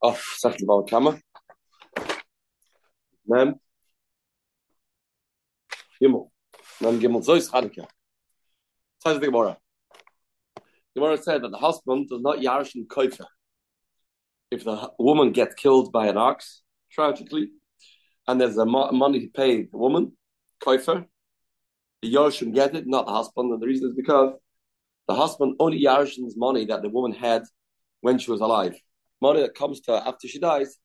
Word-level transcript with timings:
Oh, 0.00 0.18
second 0.36 0.64
about 0.64 0.88
Kama. 0.88 1.18
Mem. 3.26 3.54
Gimel. 6.00 6.30
Mem 6.80 7.00
Gimel. 7.00 7.24
So 7.24 7.34
is 7.34 7.50
Chanukah. 7.50 7.86
Says 9.02 9.18
the 9.18 9.26
Gemara. 9.26 9.56
Gemara 10.94 11.16
said 11.18 11.42
that 11.42 11.50
the 11.50 11.58
husband 11.58 12.08
does 12.08 12.20
not 12.20 12.38
yarish 12.38 12.74
in 12.74 12.86
koifer. 12.86 13.26
If 14.50 14.64
the 14.64 14.90
woman 14.98 15.32
gets 15.32 15.54
killed 15.54 15.92
by 15.92 16.06
an 16.06 16.16
ox, 16.16 16.62
tragically, 16.90 17.50
and 18.26 18.40
there's 18.40 18.56
a 18.56 18.64
mo- 18.64 18.90
money 18.92 19.20
to 19.20 19.28
pay 19.28 19.64
the 19.64 19.76
woman, 19.76 20.16
koifer, 20.62 21.06
the 22.02 22.14
Yarshim 22.14 22.54
get 22.54 22.74
it, 22.74 22.86
not 22.86 23.06
the 23.06 23.12
husband. 23.12 23.52
And 23.52 23.60
the 23.60 23.66
reason 23.66 23.88
is 23.88 23.94
because 23.94 24.34
the 25.08 25.14
husband 25.14 25.56
only 25.58 25.82
Yarshim's 25.82 26.36
money 26.36 26.66
that 26.66 26.82
the 26.82 26.88
woman 26.88 27.12
had 27.12 27.42
when 28.00 28.18
she 28.18 28.30
was 28.30 28.40
alive. 28.40 28.74
Money 29.20 29.40
that 29.40 29.54
comes 29.54 29.80
to 29.82 29.92
her 29.92 30.02
after 30.06 30.28
she 30.28 30.38
dies, 30.38 30.78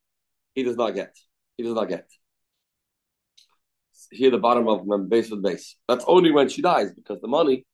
he 0.54 0.64
does 0.64 0.76
not 0.76 0.96
get. 0.96 1.16
He 1.58 1.64
does 1.64 1.76
not 1.76 1.90
get. 1.90 2.08
Here, 4.12 4.32
the 4.32 4.38
bottom 4.38 4.68
of 4.68 4.86
the 4.86 4.98
base 4.98 5.30
the 5.30 5.38
base. 5.38 5.76
That's 5.88 6.06
only 6.08 6.32
when 6.32 6.50
she 6.50 6.62
dies 6.62 6.92
because 6.94 7.22
the 7.22 7.28
money 7.28 7.66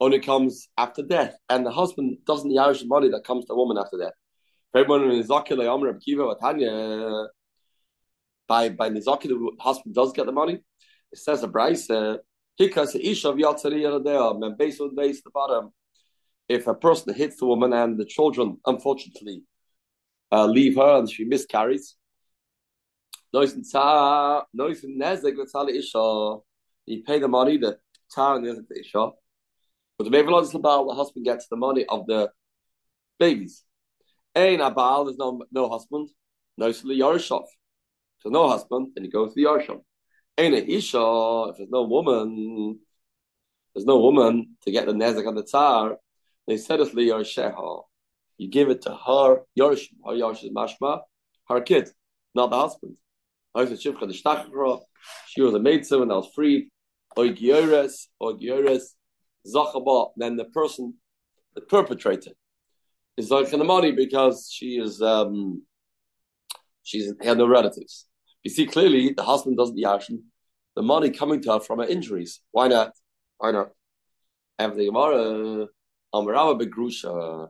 only 0.00 0.20
comes 0.20 0.68
after 0.76 1.02
death, 1.02 1.36
and 1.48 1.66
the 1.66 1.70
husband 1.70 2.18
doesn't 2.26 2.50
Yarish 2.50 2.80
the 2.80 2.86
money 2.86 3.10
that 3.10 3.24
comes 3.24 3.46
to 3.46 3.52
a 3.52 3.56
woman 3.56 3.78
after 3.78 3.98
death. 3.98 4.12
By 4.72 4.84
by 8.70 8.90
Nizaki, 8.90 9.28
the 9.28 9.50
husband 9.60 9.94
does 9.94 10.12
get 10.12 10.26
the 10.26 10.32
money. 10.32 10.58
It 11.12 11.18
says 11.18 11.42
a 11.42 11.48
Bryce, 11.48 11.88
uh, 11.90 12.18
base 12.58 13.24
on 13.24 13.34
base 14.94 15.22
the 15.22 15.30
bottom. 15.32 15.72
If 16.48 16.66
a 16.66 16.74
person 16.74 17.14
hits 17.14 17.36
the 17.38 17.46
woman 17.46 17.72
and 17.72 17.98
the 17.98 18.04
children, 18.04 18.58
unfortunately, 18.66 19.42
uh, 20.32 20.46
leave 20.46 20.76
her 20.76 20.98
and 20.98 21.10
she 21.10 21.24
miscarries, 21.24 21.96
you 23.32 23.40
pay 27.06 27.18
the 27.18 27.28
money, 27.28 27.58
the 27.58 27.78
tar 28.14 28.36
and 28.36 28.44
the 28.44 28.80
Isha. 28.80 29.10
But 29.98 30.04
the 30.04 30.10
Mevilon 30.10 30.54
about 30.54 30.86
the 30.86 30.94
husband 30.94 31.24
gets 31.24 31.48
the 31.48 31.56
money 31.56 31.84
of 31.86 32.06
the 32.06 32.30
babies. 33.18 33.64
Ain't 34.34 34.62
a 34.62 34.70
Baal, 34.70 35.06
there's 35.06 35.18
no 35.18 35.42
no 35.50 35.68
husband, 35.68 36.08
no 36.56 36.68
Yarishov. 36.68 37.46
There's 38.22 38.32
no 38.32 38.48
husband, 38.48 38.92
then 38.94 39.04
he 39.04 39.10
goes 39.10 39.34
to 39.34 39.34
the 39.34 39.48
Yarishov. 39.48 39.82
Ain't 40.38 40.54
a 40.54 40.70
Isha, 40.70 41.46
if 41.50 41.56
there's 41.58 41.70
no 41.70 41.82
woman, 41.82 42.78
there's 43.74 43.86
no 43.86 43.98
woman 43.98 44.56
to 44.62 44.70
get 44.70 44.86
the 44.86 44.92
Nezek 44.92 45.26
on 45.26 45.34
the 45.34 45.42
Tsar, 45.42 45.98
they 46.46 46.56
said 46.56 46.80
it's 46.80 46.92
Yarisheha. 46.92 47.82
You 48.38 48.48
give 48.48 48.70
it 48.70 48.82
to 48.82 48.94
her, 48.94 49.42
Yorish, 49.58 49.88
her 50.06 50.12
Yorish 50.12 50.44
is 50.44 50.50
Mashma, 50.50 51.00
her 51.48 51.60
kid, 51.60 51.90
not 52.34 52.50
the 52.50 52.56
husband. 52.56 52.96
She 55.26 55.42
was 55.42 55.54
a 55.54 55.58
maid 55.58 55.84
servant 55.86 56.10
that 56.10 56.16
was 56.16 56.30
freed. 56.34 56.68
Oigioris, 57.16 58.06
Oigioris, 58.22 58.94
Zachaba, 59.46 60.10
then 60.16 60.36
the 60.36 60.44
person, 60.44 60.94
the 61.54 61.62
perpetrator, 61.62 62.30
is 63.16 63.30
like 63.30 63.52
in 63.52 63.58
the 63.58 63.64
money 63.64 63.90
because 63.90 64.48
she 64.52 64.78
is 64.78 65.02
um 65.02 65.62
she's 66.84 67.12
had 67.20 67.38
no 67.38 67.48
relatives. 67.48 68.06
You 68.44 68.50
see 68.52 68.66
clearly 68.66 69.12
the 69.16 69.24
husband 69.24 69.56
doesn't 69.56 69.84
action, 69.84 70.24
the 70.76 70.82
money 70.82 71.10
coming 71.10 71.42
to 71.42 71.54
her 71.54 71.60
from 71.60 71.80
her 71.80 71.86
injuries. 71.86 72.40
Why 72.52 72.68
not? 72.68 72.92
Why 73.38 73.50
not? 73.50 73.70
After 74.58 74.76
the 74.76 74.86
Gemara, 74.86 75.66
Amarava 76.14 76.60
begrusha. 76.60 77.48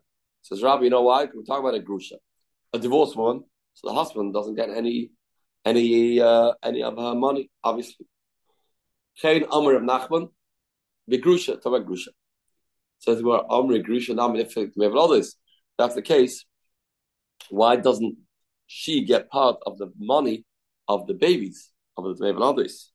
Says 0.49 0.63
Rabbi, 0.63 0.85
you 0.85 0.91
know 0.91 1.03
why? 1.03 1.27
We're 1.27 1.43
talking 1.43 1.69
about 1.69 1.75
a 1.75 1.83
grusha, 1.83 2.15
a 2.73 2.79
divorced 2.79 3.15
woman. 3.17 3.45
So 3.75 3.89
the 3.89 3.95
husband 3.95 4.33
doesn't 4.33 4.55
get 4.55 4.71
any 4.71 5.11
any 5.63 6.21
uh, 6.21 6.53
any 6.63 6.83
of 6.83 6.97
her 6.97 7.15
money, 7.15 7.51
obviously. 7.63 8.07
Kein 9.21 9.45
Amr 9.51 9.75
of 9.75 9.83
Nachman, 9.83 10.31
begrusha, 11.11 11.61
to 11.61 11.69
grusha. 11.69 12.09
Says 13.01 13.23
we're 13.23 13.43
Amr 13.47 13.81
grusha, 13.81 14.19
have 14.19 15.11
this. 15.11 15.35
That's 15.77 15.95
the 15.95 16.01
case. 16.01 16.47
Why 17.51 17.77
doesn't 17.77 18.17
she 18.67 19.05
get 19.05 19.29
part 19.29 19.57
of 19.67 19.77
the 19.77 19.93
money 19.99 20.47
of 20.89 21.07
the 21.07 21.15
babies 21.15 21.71
of 21.99 22.05
the 22.05 22.15
Tmevel 22.15 22.43
others? 22.43 22.91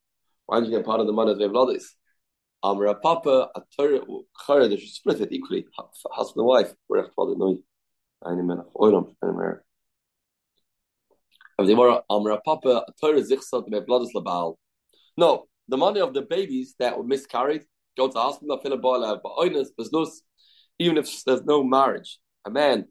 Why 0.47 0.57
don't 0.57 0.71
you 0.71 0.75
get 0.75 0.87
part 0.87 1.01
of 1.01 1.05
the 1.05 1.13
money 1.13 1.33
of 1.33 1.37
the 1.37 1.45
Tmevel 1.45 1.67
others? 1.67 1.95
Amra 2.63 2.95
Papa, 2.95 3.49
a 3.55 3.61
Torah, 3.75 4.67
they 4.67 4.77
should 4.77 4.89
split 4.89 5.19
it 5.21 5.31
equally, 5.31 5.65
husband 6.11 6.41
and 6.41 6.47
wife. 6.47 6.73
They 11.59 11.75
were 11.75 12.01
Amra 12.09 12.41
Papa, 12.41 12.85
a 12.87 12.91
Torah 13.01 13.81
bloodus 13.81 14.13
labal. 14.15 14.55
No, 15.17 15.47
the 15.67 15.77
money 15.77 15.99
of 15.99 16.13
the 16.13 16.21
babies 16.21 16.75
that 16.79 16.97
were 16.97 17.03
miscarried 17.03 17.63
go 17.97 18.07
to 18.07 18.17
hospital, 18.17 18.59
fill 18.61 18.73
a 18.73 18.77
boil 18.77 19.05
out, 19.05 19.21
but 19.21 19.35
oinus, 19.35 19.67
business, 19.77 20.21
even 20.79 20.97
if 20.97 21.23
there's 21.25 21.43
no 21.43 21.63
marriage, 21.63 22.19
a 22.45 22.49
man 22.49 22.85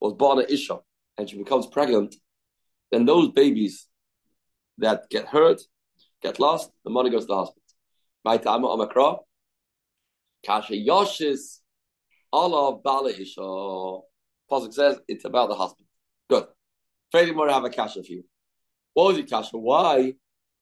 was 0.00 0.12
born 0.14 0.38
a 0.38 0.52
Isha 0.52 0.78
and 1.16 1.30
she 1.30 1.38
becomes 1.38 1.66
pregnant, 1.66 2.14
then 2.90 3.06
those 3.06 3.30
babies 3.30 3.88
that 4.78 5.08
get 5.10 5.26
hurt, 5.26 5.60
get 6.22 6.38
lost, 6.38 6.70
the 6.84 6.90
money 6.90 7.10
goes 7.10 7.22
to 7.22 7.28
the 7.28 7.34
hospital. 7.34 7.57
My 8.28 8.36
time 8.36 8.62
on 8.66 8.78
Makra, 8.78 9.20
Kasha 10.44 10.74
Yoshis, 10.74 11.60
Allah 12.30 12.76
Bala 12.76 13.08
Isha. 13.08 13.40
Pasuk 13.40 14.74
says 14.74 15.00
it's 15.08 15.24
about 15.24 15.48
the 15.48 15.54
husband. 15.54 15.86
Good. 16.28 16.44
Fairly 17.10 17.32
more 17.32 17.48
have 17.48 17.64
a 17.64 17.70
kasha 17.70 18.02
for 18.02 18.12
you. 18.12 18.24
What 18.92 19.06
was 19.06 19.16
the 19.16 19.22
kasha? 19.22 19.56
Why 19.56 20.12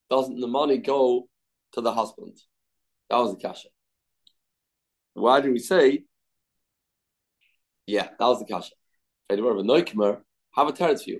doesn't 0.09 0.39
the 0.39 0.47
money 0.47 0.77
go 0.77 1.27
to 1.73 1.81
the 1.81 1.91
husband? 1.91 2.37
That 3.09 3.17
was 3.17 3.35
the 3.35 3.41
kasha. 3.45 3.67
Why 5.13 5.41
do 5.41 5.51
we 5.51 5.59
say 5.59 6.05
yeah, 7.85 8.07
that 8.17 8.27
was 8.31 8.39
the 8.39 8.45
kasha. 8.45 8.75
If 9.29 9.41
were 9.41 9.57
of 9.57 10.21
have 10.55 10.67
a 10.69 10.71
teretz 10.71 11.03
for 11.03 11.09
you. 11.09 11.19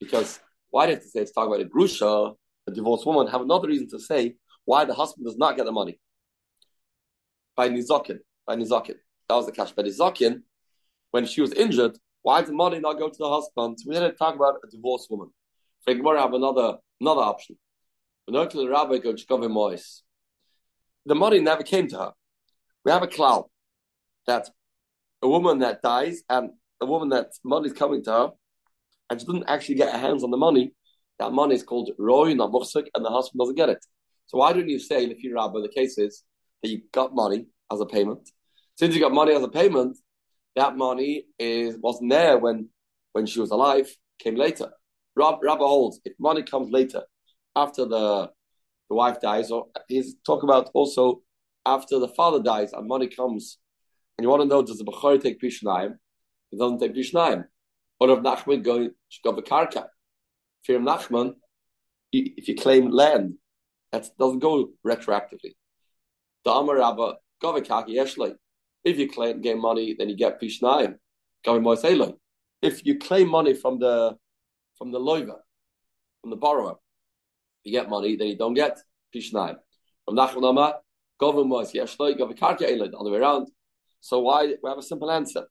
Because 0.00 0.40
why 0.70 0.86
do 0.86 0.92
you 0.92 0.96
have 0.96 1.04
to 1.04 1.10
say 1.10 1.20
it's 1.20 1.32
talking 1.32 1.52
about 1.52 1.66
a 1.66 1.68
grusha, 1.68 2.34
a 2.66 2.72
divorced 2.72 3.04
woman? 3.04 3.26
Have 3.26 3.42
another 3.42 3.68
reason 3.68 3.90
to 3.90 4.00
say 4.00 4.36
why 4.70 4.84
the 4.84 4.94
husband 4.94 5.26
does 5.26 5.36
not 5.36 5.56
get 5.56 5.66
the 5.66 5.72
money. 5.72 5.98
By 7.56 7.68
Nizokin. 7.68 8.18
By 8.46 8.54
Nizokin. 8.54 8.98
That 9.28 9.34
was 9.34 9.46
the 9.46 9.52
cash. 9.58 9.72
By 9.72 9.82
Nizokin, 9.82 10.42
when 11.10 11.24
she 11.26 11.40
was 11.40 11.52
injured, 11.64 11.98
why 12.22 12.42
the 12.42 12.52
money 12.52 12.78
not 12.78 12.98
go 13.02 13.08
to 13.08 13.18
the 13.18 13.28
husband? 13.28 13.78
We 13.84 13.94
didn't 13.94 14.14
talk 14.16 14.36
about 14.36 14.60
a 14.64 14.70
divorced 14.70 15.10
woman. 15.10 15.30
For 15.82 15.92
Gemara 15.94 16.20
have 16.20 16.34
another 16.34 16.68
another 17.00 17.22
option. 17.32 17.56
The 21.06 21.14
money 21.24 21.40
never 21.40 21.64
came 21.64 21.86
to 21.88 21.96
her. 22.02 22.12
We 22.84 22.92
have 22.92 23.02
a 23.02 23.08
cloud 23.08 23.46
that 24.28 24.50
a 25.20 25.28
woman 25.28 25.58
that 25.64 25.82
dies 25.82 26.22
and 26.28 26.50
a 26.80 26.86
woman 26.86 27.08
that 27.08 27.28
money 27.44 27.66
is 27.70 27.74
coming 27.82 28.04
to 28.04 28.10
her, 28.12 28.30
and 29.08 29.18
she 29.18 29.26
doesn't 29.26 29.48
actually 29.48 29.78
get 29.82 29.92
her 29.92 29.98
hands 29.98 30.22
on 30.22 30.30
the 30.30 30.36
money, 30.48 30.74
that 31.18 31.32
money 31.32 31.56
is 31.56 31.64
called 31.64 31.90
roy, 31.98 32.34
not 32.34 32.52
mursik, 32.52 32.86
and 32.94 33.04
the 33.04 33.10
husband 33.10 33.40
doesn't 33.40 33.56
get 33.56 33.68
it. 33.70 33.84
So 34.30 34.38
why 34.38 34.52
don't 34.52 34.68
you 34.68 34.78
say, 34.78 35.06
if 35.06 35.24
you 35.24 35.34
rabbi, 35.34 35.60
the 35.60 35.68
case 35.68 35.98
is 35.98 36.22
that 36.62 36.68
you 36.68 36.82
got 36.92 37.12
money 37.12 37.46
as 37.72 37.80
a 37.80 37.84
payment. 37.84 38.30
Since 38.78 38.94
you 38.94 39.00
got 39.00 39.12
money 39.12 39.32
as 39.32 39.42
a 39.42 39.48
payment, 39.48 39.98
that 40.54 40.76
money 40.76 41.24
is 41.36 41.76
wasn't 41.80 42.10
there 42.10 42.38
when 42.38 42.68
when 43.10 43.26
she 43.26 43.40
was 43.40 43.50
alive, 43.50 43.88
came 44.20 44.36
later. 44.36 44.70
Rab, 45.16 45.42
rabbi 45.42 45.64
holds 45.64 45.98
if 46.04 46.12
money 46.20 46.44
comes 46.44 46.70
later, 46.70 47.02
after 47.56 47.84
the 47.84 48.30
the 48.88 48.94
wife 48.94 49.20
dies, 49.20 49.50
or 49.50 49.66
he's 49.88 50.14
talk 50.24 50.44
about 50.44 50.70
also 50.74 51.22
after 51.66 51.98
the 51.98 52.06
father 52.06 52.40
dies 52.40 52.72
and 52.72 52.86
money 52.86 53.08
comes 53.08 53.58
and 54.16 54.22
you 54.24 54.28
want 54.28 54.42
to 54.42 54.48
know, 54.48 54.62
does 54.62 54.78
the 54.78 54.84
Bukhari 54.84 55.20
take 55.20 55.40
Pishnayim? 55.40 55.94
He 56.52 56.56
doesn't 56.56 56.78
take 56.78 56.94
Pishnayim. 56.94 57.46
Or 57.98 58.10
if 58.10 58.20
Nachman 58.20 58.62
go, 58.62 58.90
go 59.24 59.32
the 59.32 59.42
Karka. 59.42 59.86
If 60.68 60.80
Nachman, 60.80 61.34
if 62.12 62.46
you 62.46 62.54
claim 62.54 62.90
land, 62.90 63.34
that 63.92 64.08
doesn't 64.18 64.38
go 64.38 64.70
retroactively. 64.86 65.54
The 66.44 66.50
Amar 66.50 66.76
Rabba, 66.76 67.16
Govakaki 67.42 67.90
Yeshlai. 67.90 68.34
If 68.84 68.98
you 68.98 69.08
claim 69.10 69.40
gain 69.40 69.60
money, 69.60 69.94
then 69.98 70.08
you 70.08 70.16
get 70.16 70.40
Pishnayim. 70.40 70.96
If 72.62 72.86
you 72.86 72.98
claim 72.98 73.28
money 73.28 73.54
from 73.54 73.78
the 73.78 74.16
from 74.76 74.92
the 74.92 74.98
loiva, 74.98 75.36
from 76.20 76.30
the 76.30 76.36
borrower, 76.36 76.76
you 77.64 77.72
get 77.72 77.90
money, 77.90 78.16
then 78.16 78.28
you 78.28 78.36
don't 78.36 78.54
get 78.54 78.78
Pishnayim. 79.14 79.56
From 80.04 80.16
Nachman 80.16 80.48
Amar, 80.48 80.76
Govim 81.20 81.48
was 81.48 81.72
Yeshlai, 81.72 82.18
Govakarka 82.18 82.62
Eloi, 82.62 82.88
the 82.88 82.98
other 82.98 83.10
way 83.10 83.18
around. 83.18 83.48
So 84.00 84.20
why 84.20 84.46
we 84.46 84.68
have 84.68 84.78
a 84.78 84.82
simple 84.82 85.10
answer. 85.10 85.44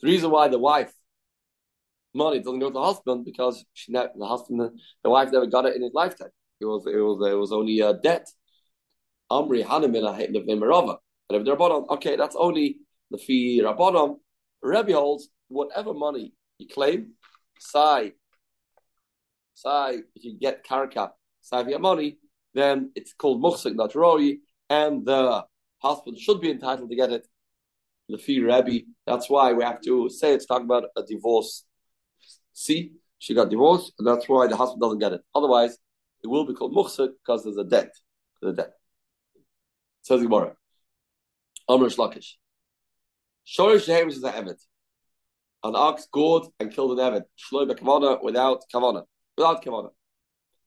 The 0.00 0.06
reason 0.06 0.30
why 0.30 0.48
the 0.48 0.58
wife 0.58 0.92
money 2.14 2.38
doesn't 2.38 2.60
go 2.60 2.68
to 2.68 2.74
the 2.74 2.82
husband 2.82 3.24
because 3.24 3.64
she 3.72 3.92
ne- 3.92 4.06
the 4.16 4.26
husband 4.26 4.78
the 5.02 5.10
wife 5.10 5.32
never 5.32 5.46
got 5.46 5.66
it 5.66 5.76
in 5.76 5.82
his 5.82 5.92
lifetime. 5.92 6.28
It 6.64 6.66
was 6.66 6.86
it 6.86 6.96
was 6.96 7.30
it 7.30 7.36
was 7.36 7.52
only 7.52 7.80
a 7.80 7.92
debt. 7.92 8.26
Amri 9.30 9.62
Hanamila 9.64 10.12
Nevimarova. 10.34 10.96
But 11.28 11.36
if 11.36 11.44
they're 11.44 11.56
bottom, 11.56 11.84
okay, 11.90 12.16
that's 12.16 12.36
only 12.36 12.78
the 13.10 13.18
fee 13.18 13.60
Rabbanom. 13.62 14.18
Rebbe 14.62 14.92
holds 14.94 15.28
whatever 15.48 15.92
money 15.92 16.32
you 16.58 16.66
claim, 16.68 17.12
sai, 17.58 18.12
sai, 19.54 19.98
if 20.14 20.24
you 20.24 20.38
get 20.38 20.64
karaka, 20.64 21.10
sai 21.42 21.62
via 21.64 21.78
money, 21.78 22.18
then 22.54 22.90
it's 22.94 23.12
called 23.12 23.42
muhsik, 23.42 23.74
not 23.74 23.94
roi, 23.94 24.36
and 24.70 25.04
the 25.04 25.44
hospital 25.82 26.18
should 26.18 26.40
be 26.40 26.50
entitled 26.50 26.88
to 26.88 26.96
get 26.96 27.10
it. 27.10 27.26
The 28.08 28.18
fee 28.18 28.40
Rebbe. 28.40 28.84
That's 29.06 29.28
why 29.28 29.52
we 29.52 29.64
have 29.64 29.80
to 29.82 30.08
say 30.08 30.32
it's 30.32 30.46
talking 30.46 30.66
about 30.66 30.84
a 30.96 31.02
divorce. 31.02 31.64
See, 32.52 32.92
she 33.18 33.34
got 33.34 33.50
divorced, 33.50 33.92
and 33.98 34.06
that's 34.06 34.28
why 34.28 34.46
the 34.46 34.56
hospital 34.56 34.88
doesn't 34.88 34.98
get 35.00 35.12
it. 35.12 35.22
Otherwise, 35.34 35.78
it 36.24 36.28
will 36.28 36.46
be 36.46 36.54
called 36.54 36.74
muhsik 36.74 37.10
because 37.22 37.44
there's 37.44 37.58
a 37.58 37.64
debt. 37.64 37.92
The 38.40 38.52
debt. 38.52 38.72
Says 40.02 40.22
Gemara. 40.22 40.54
Amr 41.68 41.86
Shlakish. 41.86 42.32
Shorish 43.46 43.84
Shehem 43.84 44.08
is 44.08 44.22
the 44.22 44.28
Evet. 44.28 44.60
An 45.62 45.76
ox 45.76 46.06
gored 46.10 46.46
and 46.58 46.72
killed 46.72 46.98
an 46.98 47.12
Evet. 47.12 47.24
Shloi 47.38 47.68
kavana 47.70 48.22
without 48.22 48.62
kavana. 48.74 49.04
Without 49.36 49.62
kavana. 49.62 49.90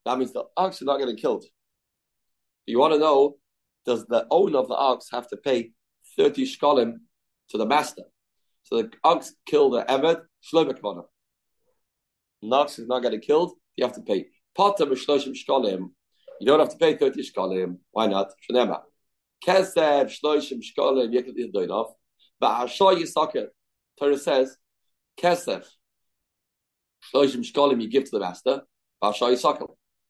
That 0.04 0.18
means 0.18 0.32
the 0.32 0.44
ox 0.56 0.76
is 0.76 0.86
not 0.86 0.98
getting 0.98 1.16
killed. 1.16 1.44
You 2.66 2.78
want 2.78 2.94
to 2.94 3.00
know, 3.00 3.36
does 3.84 4.06
the 4.06 4.26
owner 4.30 4.58
of 4.58 4.68
the 4.68 4.76
ox 4.76 5.08
have 5.10 5.28
to 5.28 5.36
pay 5.36 5.72
30 6.16 6.56
shkolim 6.56 6.92
to 7.50 7.58
the 7.58 7.66
master? 7.66 8.04
So 8.62 8.82
the 8.82 8.90
ox 9.02 9.34
killed 9.44 9.72
the 9.72 9.84
Evet, 9.88 10.20
Shloi 10.44 10.70
kavana. 10.70 11.02
The 12.42 12.54
ox 12.54 12.78
is 12.78 12.86
not 12.86 13.02
getting 13.02 13.20
killed, 13.20 13.54
you 13.76 13.84
have 13.84 13.94
to 13.94 14.02
pay. 14.02 14.26
Potter 14.58 14.86
b'shloshim 14.86 15.36
shkolim. 15.36 15.90
You 16.40 16.46
don't 16.46 16.58
have 16.58 16.70
to 16.70 16.76
pay 16.76 16.96
30 16.96 17.30
shkolim. 17.30 17.78
Why 17.92 18.08
not? 18.08 18.32
Shanema. 18.50 18.80
Kesef 19.46 20.10
shloishim 20.10 20.60
shkolim 20.60 21.14
yekut 21.14 21.36
yidoinov. 21.38 21.92
Ba'ashoy 22.42 23.04
yisaker. 23.04 23.46
Torah 23.96 24.18
says, 24.18 24.56
Kesef 25.16 25.64
shloishim 27.14 27.48
shkolim 27.48 27.80
you 27.80 27.88
give 27.88 28.06
to 28.06 28.10
the 28.10 28.18
master. 28.18 28.62
Ba'ashoy 29.00 29.34
yisaker. 29.34 29.68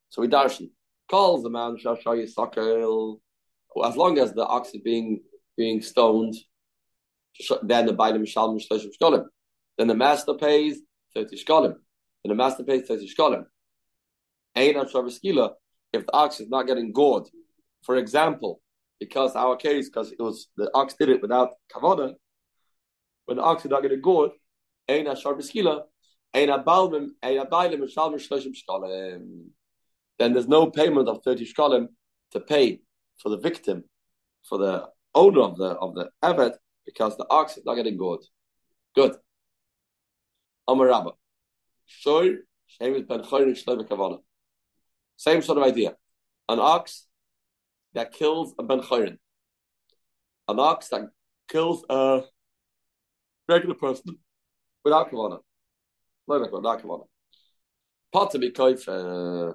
So 0.09 0.23
we 0.23 0.29
darshan 0.29 0.71
calls 1.11 1.43
the 1.43 1.51
man 1.51 1.77
shashoy 1.77 2.27
yisaker. 2.27 3.19
As 3.85 3.97
long 3.97 4.19
as 4.19 4.33
the 4.33 4.47
ox 4.47 4.71
is 4.71 4.81
being 4.81 5.21
being 5.59 5.83
stoned, 5.83 6.35
then 7.65 7.85
the 7.85 7.93
bailim 7.93 8.27
shalom 8.27 8.59
shloishim 8.59 8.93
shkolim. 8.99 9.27
Then 9.77 9.89
the 9.89 9.95
master 9.95 10.33
pays 10.33 10.81
thirty 11.15 11.37
shkolim. 11.37 11.75
Then 12.25 12.31
the 12.31 12.35
master 12.35 12.65
pays 12.65 12.89
thirty 12.89 13.13
shkolim. 13.15 13.45
If 14.61 16.05
the 16.07 16.13
ox 16.13 16.41
is 16.41 16.49
not 16.49 16.67
getting 16.67 16.93
gored, 16.93 17.29
for 17.83 17.97
example, 17.97 18.61
because 19.01 19.37
our 19.37 19.57
case, 19.57 19.89
because 19.89 20.13
it 20.13 20.21
was 20.21 20.49
the 20.57 20.71
ox 20.75 20.95
did 20.99 21.09
it 21.09 21.23
without 21.23 21.51
kavana. 21.73 22.15
When 23.27 23.37
the 23.37 23.43
ox 23.43 23.65
is 23.65 23.71
not 23.71 23.83
getting 23.83 24.01
gored, 24.01 24.33
ein 24.89 25.07
ashar 25.07 25.35
b'skila, 25.35 25.83
ein 26.35 26.49
abalmim. 26.49 27.11
Then 30.19 30.33
there's 30.33 30.49
no 30.49 30.71
payment 30.71 31.09
of 31.09 31.23
thirty 31.23 31.47
shkalim 31.47 31.89
to 32.33 32.41
pay 32.41 32.81
for 33.19 33.29
the 33.29 33.39
victim, 33.39 33.85
for 34.43 34.59
the 34.59 34.89
owner 35.15 35.43
of 35.43 35.57
the 35.57 35.67
of 35.67 35.95
the 35.95 36.11
evet, 36.23 36.57
because 36.85 37.17
the 37.17 37.27
ox 37.31 37.57
is 37.57 37.65
not 37.65 37.77
getting 37.77 37.97
gored. 37.97 38.25
Good. 38.95 39.17
Amar 40.67 40.89
Rabba. 40.89 41.13
Shor, 41.87 42.25
Shemus 42.67 43.07
ben 43.07 43.21
Chorin 43.21 43.53
Shloim 43.53 43.87
Kavana. 43.89 44.19
Same 45.19 45.43
sort 45.43 45.59
of 45.59 45.65
idea. 45.65 45.97
An 46.49 46.61
ox 46.61 47.07
that 47.93 48.13
kills 48.13 48.55
a 48.59 48.63
ben 48.63 48.81
chayrin, 48.81 49.19
an 50.47 50.61
ox 50.61 50.89
that 50.89 51.09
kills 51.49 51.85
a 51.91 52.23
regular 53.49 53.75
person 53.75 54.17
without 54.85 55.11
kavana, 55.11 55.41
without 56.27 56.83
kavana. 56.83 57.05
Part 58.13 58.35
of 58.37 58.41
koifa, 58.41 59.55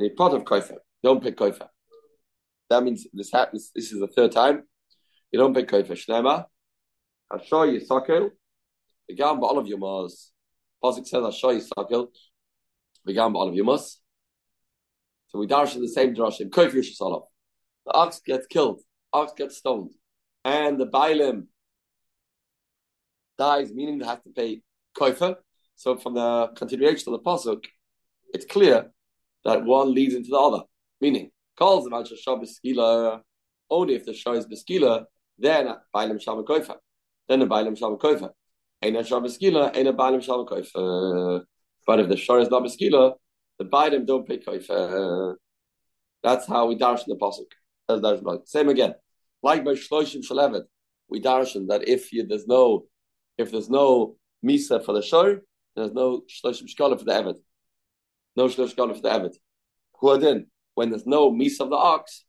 a 0.00 0.02
eh, 0.02 0.08
part 0.16 0.32
of 0.32 0.42
koifa. 0.44 0.76
Don't 1.02 1.22
pick 1.22 1.36
koifa. 1.36 1.68
That 2.70 2.82
means 2.82 3.06
this 3.12 3.30
happens. 3.30 3.70
This 3.74 3.92
is 3.92 4.00
the 4.00 4.08
third 4.08 4.32
time. 4.32 4.62
You 5.30 5.38
don't 5.38 5.54
pick 5.54 5.68
koifa. 5.68 5.92
Shnema. 5.92 6.46
I'll 7.30 7.44
show 7.44 7.64
you 7.64 7.80
sakel. 7.80 8.30
Begam 9.10 9.42
all 9.42 9.58
of 9.58 9.66
your 9.66 9.78
mas. 9.78 10.32
Pasuk 10.82 11.06
says, 11.06 11.22
"I'll 11.22 11.30
show 11.30 11.50
you 11.50 11.60
sakel." 11.60 12.08
Begam 13.06 13.34
all 13.34 13.48
of 13.48 13.54
your 13.54 13.66
mas. 13.66 14.01
So 15.32 15.38
we 15.38 15.46
dash 15.46 15.74
in 15.74 15.80
the 15.80 15.88
same 15.88 16.14
drashim. 16.14 16.50
Koif 16.50 16.72
Yishasalov. 16.72 17.22
The 17.86 17.92
ox 17.92 18.20
gets 18.20 18.46
killed. 18.46 18.82
Ox 19.12 19.32
gets 19.36 19.56
stoned. 19.56 19.94
And 20.44 20.78
the 20.78 20.86
Bailim 20.86 21.46
dies, 23.38 23.72
meaning 23.72 23.98
they 23.98 24.04
have 24.06 24.22
to 24.24 24.30
pay 24.30 24.60
koifer. 24.96 25.36
So 25.76 25.96
from 25.96 26.14
the 26.14 26.48
continuation 26.54 27.12
of 27.12 27.22
the 27.22 27.24
pasuk, 27.24 27.64
it's 28.34 28.44
clear 28.44 28.90
that 29.44 29.64
one 29.64 29.94
leads 29.94 30.14
into 30.14 30.30
the 30.30 30.38
other. 30.38 30.64
Meaning, 31.00 31.30
calls 31.56 31.84
the 31.84 32.16
Shabbos 32.16 32.60
skila 32.64 33.22
only 33.70 33.94
if 33.94 34.04
the 34.04 34.14
show 34.14 34.34
is 34.34 34.46
beskila, 34.46 35.06
then 35.38 35.66
Bailim 35.94 36.22
Shabbat 36.22 36.44
koifer. 36.44 36.76
Then 37.28 37.40
the 37.40 37.46
Bailim 37.46 37.78
Shabbat 37.78 37.98
koifer. 37.98 38.30
Ain't 38.82 38.96
a 38.96 39.04
Shabbos 39.04 39.38
skila, 39.38 39.74
ain't 39.74 39.88
a 39.88 39.92
Bailim 39.92 40.22
Shabbat 40.24 40.48
koifer. 40.48 41.44
But 41.86 42.00
if 42.00 42.08
the 42.08 42.16
show 42.16 42.38
is 42.38 42.50
not 42.50 42.62
beskila, 42.62 43.14
the 43.62 43.68
Baidim 43.68 44.06
don't 44.06 44.26
pay 44.26 44.38
koifer. 44.38 45.32
Uh, 45.32 45.34
that's 46.22 46.46
how 46.46 46.66
we 46.66 46.76
darshan 46.76 47.06
the 47.06 47.16
pasuk. 47.16 48.46
Same 48.46 48.68
again. 48.68 48.94
Like 49.42 49.64
by 49.64 49.72
shloishim 49.72 50.24
shalevet, 50.28 50.64
we 51.08 51.20
darshan 51.20 51.68
that 51.68 51.88
if 51.88 52.12
you, 52.12 52.26
there's 52.26 52.46
no 52.46 52.84
if 53.38 53.50
there's 53.50 53.70
no 53.70 54.16
misa 54.44 54.84
for 54.84 54.92
the 54.92 55.02
shor, 55.02 55.42
there's 55.76 55.92
no 55.92 56.22
shloishim 56.28 56.68
shkola 56.72 56.98
for 56.98 57.04
the 57.04 57.12
evet. 57.12 57.36
No 58.36 58.46
shloishim 58.46 58.74
shkola 58.74 58.94
for 58.94 59.02
the 59.02 59.08
evet. 59.10 59.34
Who 60.00 60.44
When 60.74 60.90
there's 60.90 61.06
no 61.06 61.30
misa 61.30 61.60
of 61.60 61.70
the 61.70 61.76
ox, 61.76 62.24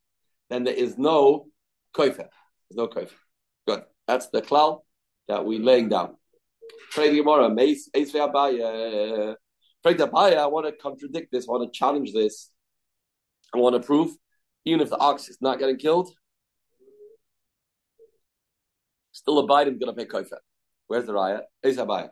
then 0.50 0.64
there 0.64 0.74
is 0.74 0.98
no 0.98 1.48
koifer. 1.96 2.28
There's 2.70 2.78
no 2.78 2.88
koifer. 2.88 3.12
Good. 3.68 3.84
That's 4.08 4.28
the 4.28 4.42
klal 4.42 4.82
that 5.28 5.46
we 5.46 5.60
laying 5.60 5.90
down. 5.90 6.16
Pray 6.92 7.10
the 7.10 7.18
Gemara. 7.18 7.50
Meis 9.84 9.98
Abaye. 9.98 10.38
I 10.38 10.48
want 10.48 10.66
to 10.66 10.72
contradict 10.72 11.32
this. 11.32 11.48
I 11.48 11.52
want 11.52 11.72
to 11.72 11.78
challenge 11.78 12.14
this. 12.14 12.52
I 13.54 13.58
want 13.58 13.76
to 13.76 13.86
prove, 13.86 14.16
even 14.66 14.82
if 14.82 14.90
the 14.90 14.98
ox 14.98 15.30
is 15.30 15.38
not 15.42 15.60
getting 15.60 15.78
killed, 15.78 16.12
still 19.12 19.40
a 19.40 19.46
bite 19.46 19.68
is 19.68 19.78
going 19.78 19.94
to 19.96 20.06
pay 20.06 20.10
kofa. 20.10 20.38
Where's 20.88 21.06
the 21.06 21.14
raya? 21.14 21.42
Is 21.62 21.78
Abaye. 21.78 22.10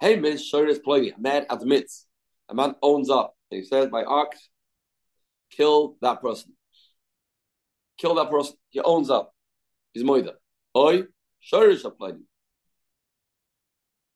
Hey, 0.00 0.16
Miss 0.16 0.44
Shor 0.44 0.66
is 0.66 0.78
playing. 0.78 1.12
A 1.16 1.20
man 1.20 1.46
admits. 1.48 2.06
A 2.48 2.54
man 2.54 2.74
owns 2.82 3.10
up. 3.10 3.34
He 3.50 3.64
says, 3.64 3.88
My 3.90 4.04
ox 4.04 4.48
kill 5.50 5.96
that 6.02 6.20
person. 6.20 6.52
Kill 7.98 8.14
that 8.16 8.30
person. 8.30 8.56
He 8.70 8.80
owns 8.80 9.08
up. 9.08 9.32
He's 9.92 10.02
moida. 10.02 10.32
Oi, 10.76 11.04
is 11.52 11.86
playing. 11.98 12.24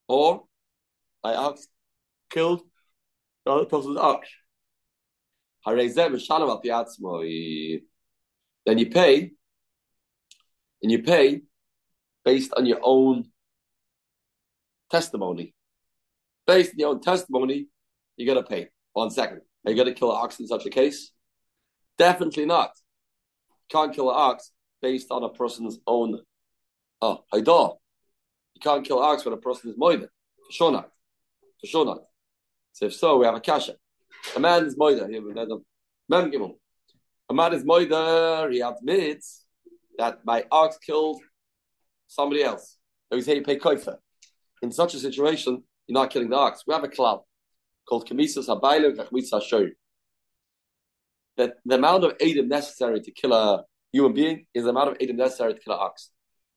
Or 0.09 0.45
I 1.23 1.35
ox 1.35 1.69
killed 2.31 2.63
the 3.45 3.53
other 3.53 3.65
person's 3.65 3.97
ox. 3.97 4.29
Then 8.67 8.79
you 8.79 8.91
pay, 8.91 9.33
and 10.83 10.93
you 10.93 11.03
pay 11.03 11.43
based 12.25 12.53
on 12.57 12.67
your 12.67 12.81
own 12.83 13.27
testimony. 14.91 15.55
Based 16.47 16.73
on 16.73 16.79
your 16.79 16.91
own 16.91 17.01
testimony, 17.01 17.69
you 18.17 18.27
got 18.27 18.35
to 18.35 18.43
pay. 18.43 18.69
One 18.93 19.11
second. 19.11 19.41
Are 19.65 19.71
you 19.71 19.77
going 19.77 19.89
to 19.89 19.95
kill 19.95 20.11
an 20.11 20.19
ox 20.23 20.41
in 20.41 20.47
such 20.47 20.67
a 20.67 20.71
case? 20.71 21.13
Definitely 21.99 22.47
not. 22.47 22.71
You 23.51 23.77
can't 23.77 23.95
kill 23.95 24.11
an 24.11 24.17
ox 24.17 24.53
based 24.81 25.11
on 25.11 25.25
a 25.25 25.29
person's 25.29 25.79
own 25.87 26.21
oh, 27.03 27.25
haidah. 27.33 27.77
You 28.55 28.61
can't 28.61 28.85
kill 28.85 28.99
an 28.99 29.05
ox 29.05 29.25
when 29.25 29.35
a 29.35 29.39
person 29.39 29.71
is 29.71 29.77
moida. 29.77 30.09
For 30.47 30.53
sure 30.53 30.73
not. 30.73 30.91
For 31.61 31.67
sure 31.67 31.85
not. 31.85 32.01
So 32.79 32.87
if 32.87 32.95
so, 32.95 33.19
we 33.19 33.27
have 33.27 33.35
a 33.35 33.41
kasha. 33.41 33.75
A 34.37 34.39
man 34.39 34.65
is 34.65 34.77
moida. 34.77 35.03
A 35.05 35.09
man 37.35 37.53
is 37.53 37.65
moida. 37.65 38.53
He 38.53 38.61
admits 38.61 39.45
that 39.99 40.25
my 40.25 40.45
ox 40.53 40.79
killed 40.79 41.21
somebody 42.07 42.45
else. 42.45 42.79
So 43.11 43.17
he's 43.17 43.27
saying 43.27 43.43
pay 43.43 43.59
koifa. 43.59 43.97
In 44.63 44.71
such 44.71 44.95
a 44.95 45.01
situation, 45.01 45.65
you're 45.89 46.01
not 46.01 46.11
killing 46.11 46.31
the 46.31 46.37
ox. 46.37 46.63
We 46.69 46.73
have 46.73 46.85
a 46.85 46.89
cloud 46.89 47.23
called 47.89 48.09
kamisas 48.09 48.47
habaylu 48.47 48.95
kachmitza 48.97 49.43
shor. 49.43 49.71
That 51.37 51.55
the 51.65 51.75
amount 51.75 52.05
of 52.05 52.13
aid 52.21 52.49
necessary 52.49 53.01
to 53.01 53.11
kill 53.11 53.33
a 53.33 53.65
human 53.91 54.13
being 54.13 54.47
is 54.55 54.63
the 54.63 54.71
amount 54.71 54.91
of 54.91 54.97
aid 55.01 55.13
necessary 55.17 55.55
to 55.55 55.61
kill 55.61 55.75
an 55.75 55.81
ox. 55.81 56.11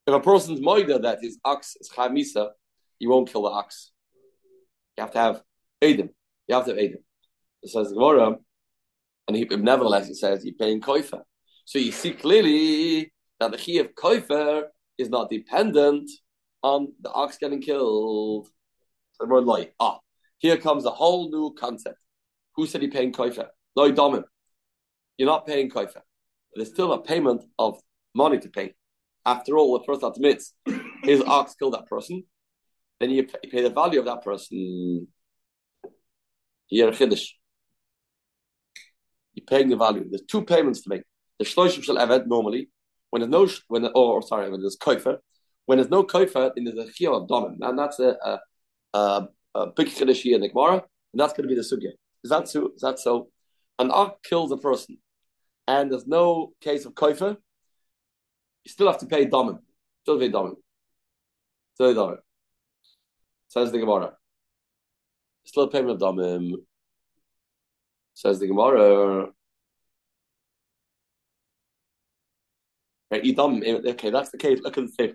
If 0.06 0.14
a 0.14 0.20
person's 0.20 0.60
moida 0.60 1.02
that 1.02 1.18
his 1.20 1.40
ox 1.44 1.76
is 1.82 1.90
chamisa, 1.90 2.52
you 3.00 3.10
won't 3.10 3.32
kill 3.32 3.42
the 3.42 3.50
ox. 3.50 3.92
You 4.96 5.02
have 5.02 5.14
to 5.14 5.18
have 5.18 5.42
Adim. 5.82 6.10
You 6.48 6.56
have 6.56 6.66
to 6.66 6.72
have 6.72 6.80
Adim. 6.80 7.04
It 7.64 7.70
says 7.70 7.90
the 7.90 7.96
Gemara, 7.96 8.38
and 9.28 9.38
he, 9.38 9.46
nevertheless 9.46 10.08
he 10.08 10.14
says 10.14 10.44
you're 10.44 10.56
paying 10.56 10.82
koifer. 10.82 11.22
So 11.66 11.80
you 11.80 11.92
see 11.92 12.12
clearly 12.12 13.14
that 13.40 13.52
the 13.52 13.58
key 13.58 13.78
of 13.80 13.94
koifer 13.96 14.64
is 14.98 15.10
not 15.10 15.30
dependent 15.30 16.10
on 16.64 16.94
the 17.02 17.12
ox 17.12 17.38
getting 17.38 17.62
killed. 17.62 18.50
the 19.20 19.28
word 19.28 19.46
loy. 19.46 19.72
Ah, 19.80 20.00
here 20.38 20.58
comes 20.58 20.86
a 20.86 20.92
whole 20.92 21.30
new 21.30 21.54
concept. 21.58 21.98
Who 22.56 22.68
said 22.68 22.82
he 22.82 22.88
paying 22.88 23.14
koifer? 23.14 23.48
Loy 23.76 23.92
domim. 23.92 24.24
You're 25.18 25.30
not 25.30 25.46
paying 25.46 25.70
koifer. 25.70 26.02
There's 26.56 26.70
still 26.70 26.94
a 26.94 27.02
payment 27.02 27.44
of 27.58 27.80
money 28.14 28.40
to 28.40 28.50
pay. 28.50 28.74
After 29.26 29.58
all, 29.58 29.78
the 29.78 29.86
person 29.86 30.12
admits 30.12 30.54
his 31.04 31.22
ox 31.22 31.56
killed 31.56 31.76
that 31.76 31.88
person, 31.88 32.24
then 33.00 33.12
you 33.12 33.26
pay 33.26 33.62
the 33.62 33.70
value 33.70 34.00
of 34.00 34.06
that 34.06 34.24
person. 34.24 35.08
You're 36.72 36.90
a 36.90 36.92
chiddush. 36.94 37.28
You're 39.34 39.46
paying 39.46 39.70
the 39.70 39.76
value. 39.76 40.06
There's 40.10 40.24
two 40.24 40.44
payments 40.44 40.82
to 40.82 40.90
make. 40.90 41.04
The 41.38 41.46
shloshim 41.46 41.84
shall 41.84 41.98
eved 41.98 42.28
normally 42.28 42.70
when 43.10 43.20
there's 43.20 43.30
no 43.30 43.48
when 43.68 43.86
or 43.94 44.22
sorry 44.22 44.50
when 44.50 44.62
there's 44.62 44.78
koifer. 44.78 45.18
When 45.66 45.78
there's 45.78 45.92
no 45.92 46.04
koifer, 46.04 46.52
then 46.56 46.64
there's 46.64 46.90
a 46.90 46.92
chiyah 46.92 47.22
of 47.22 47.30
domim, 47.30 47.58
and 47.62 47.78
that's 47.78 48.00
a, 48.00 48.18
a, 48.24 48.40
a, 48.94 49.28
a 49.54 49.68
big 49.68 49.88
chiddush 49.88 50.22
here 50.22 50.36
in 50.36 50.42
the 50.42 50.50
Gemara, 50.50 50.74
and 50.74 51.20
that's 51.20 51.34
going 51.34 51.48
to 51.48 51.54
be 51.54 51.56
the 51.56 51.62
sugya. 51.62 51.92
Is 52.24 52.30
that 52.30 52.48
so? 52.48 52.72
Is 52.76 52.82
that 52.82 53.00
so? 53.00 53.30
An 53.78 53.92
ox 53.92 54.18
kills 54.28 54.52
a 54.52 54.58
person, 54.58 54.98
and 55.68 55.92
there's 55.92 56.08
no 56.08 56.54
case 56.62 56.86
of 56.86 56.94
koifer. 56.94 57.38
You 58.64 58.72
still 58.72 58.88
have 58.88 59.00
to 59.00 59.06
pay 59.06 59.26
domim. 59.26 59.60
Still 60.04 60.20
pay 60.20 60.32
domim. 60.32 60.56
Still 61.76 61.94
pay 61.94 62.00
domim. 62.00 62.18
Says 63.50 63.72
the 63.72 63.80
Gemara. 63.80 64.14
Still 65.44 65.68
payment 65.68 66.02
of 66.02 66.16
domim. 66.16 66.54
Says 68.14 68.40
the 68.40 68.48
Gemara. 68.48 69.30
Okay, 73.14 74.10
that's 74.10 74.30
the 74.30 74.38
case. 74.38 74.60
Look 74.62 74.78
at 74.78 74.86
the 74.86 74.92
thing. 74.92 75.14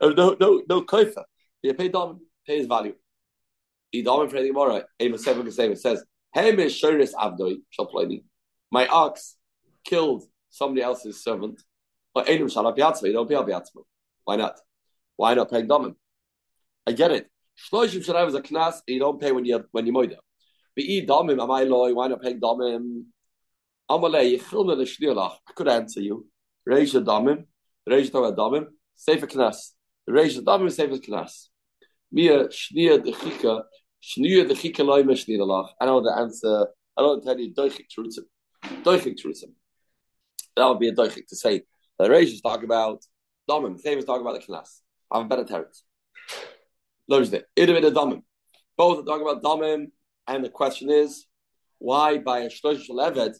Oh, 0.00 0.10
no, 0.10 0.36
no, 0.40 0.62
no 0.68 0.82
koifa. 0.82 1.24
You 1.62 1.74
pay 1.74 1.88
dom, 1.88 2.20
pay 2.46 2.58
his 2.58 2.66
value. 2.66 2.94
Idam 3.94 4.30
for 4.30 4.40
the 4.40 4.48
Gemara, 4.48 4.84
Ava 4.98 5.18
seven 5.18 5.50
seven 5.50 5.76
says, 5.76 6.02
Hemish 6.34 6.82
Shiris 6.82 7.12
Abdoi 7.12 7.56
Shalplani. 7.78 8.24
My 8.70 8.86
ox 8.86 9.36
killed 9.84 10.24
somebody 10.48 10.82
else's 10.82 11.22
servant. 11.22 11.62
But 12.14 12.28
Adam 12.28 12.48
Shalap 12.48 12.76
Yatzma, 12.78 13.08
you 13.08 13.12
don't 13.12 13.28
pay 13.28 13.34
Yatzma. 13.34 13.82
Why 14.24 14.36
not? 14.36 14.58
Why 15.16 15.34
not 15.34 15.50
pay 15.50 15.62
domim? 15.62 15.94
I 16.86 16.92
get 16.92 17.10
it. 17.10 17.30
Shloshim 17.58 18.04
Shalav 18.04 18.28
is 18.28 18.34
a 18.34 18.42
knas, 18.42 18.80
you 18.86 18.98
don't 18.98 19.20
pay 19.20 19.32
when 19.32 19.44
you 19.44 19.64
when 19.70 19.86
you 19.86 19.92
moida. 19.92 20.16
But 20.74 20.84
eat 20.84 21.08
domim, 21.08 21.42
am 21.42 21.50
I 21.50 21.64
loy? 21.64 21.94
Why 21.94 22.08
not 22.08 22.22
pay 22.22 22.34
domim? 22.34 23.04
Amalei, 23.90 24.38
Yichilna 24.38 24.76
L'Shnielach. 24.76 25.36
I 25.46 25.52
could 25.52 25.68
answer 25.68 26.00
you. 26.00 26.26
Reish 26.68 26.94
Adamim, 26.98 27.44
Reish 27.88 28.10
Adamim, 28.10 28.66
Sefer 28.94 29.26
Knas. 29.26 29.72
Reish 30.08 30.38
Adamim, 30.42 30.72
Sefer 30.72 30.96
Knas. 30.96 31.48
Mia 32.10 32.48
Shnia 32.48 32.98
Dechika, 32.98 33.64
Shnia 34.02 34.48
Dechika 34.48 34.84
Loy 34.84 35.02
Meshnielach. 35.02 35.68
I 35.80 35.86
know 35.86 36.00
the 36.02 36.16
answer. 36.16 36.68
I 36.96 37.02
don't 37.02 37.22
tell 37.22 37.38
you 37.38 37.52
Doichik 37.52 37.86
Trutzim. 37.94 38.24
Doichik 38.82 39.16
Trutzim. 39.22 39.52
That 40.56 40.68
would 40.68 40.78
be 40.78 40.88
a 40.88 40.94
Doichik 40.94 41.26
to 41.26 41.36
say. 41.36 41.62
The 41.98 42.08
Reish 42.08 42.32
is 42.32 42.40
talking 42.40 42.64
about 42.64 43.04
Damim. 43.48 43.78
Sefer 43.78 43.98
is 43.98 44.04
talking 44.04 44.22
about 44.22 44.40
the 44.40 44.52
Knas. 44.52 44.80
I 45.10 45.18
have 45.18 45.26
a 45.26 45.28
better 45.28 45.44
that. 47.08 47.44
Idavid 47.56 47.92
Adamim. 47.92 48.22
Both 48.76 49.00
are 49.00 49.04
talking 49.04 49.28
about 49.28 49.42
Damim, 49.42 49.90
and 50.26 50.44
the 50.44 50.48
question 50.48 50.90
is, 50.90 51.26
why 51.78 52.18
by 52.18 52.40
a 52.40 52.48
Shlosh 52.48 52.88
Eved 52.88 53.34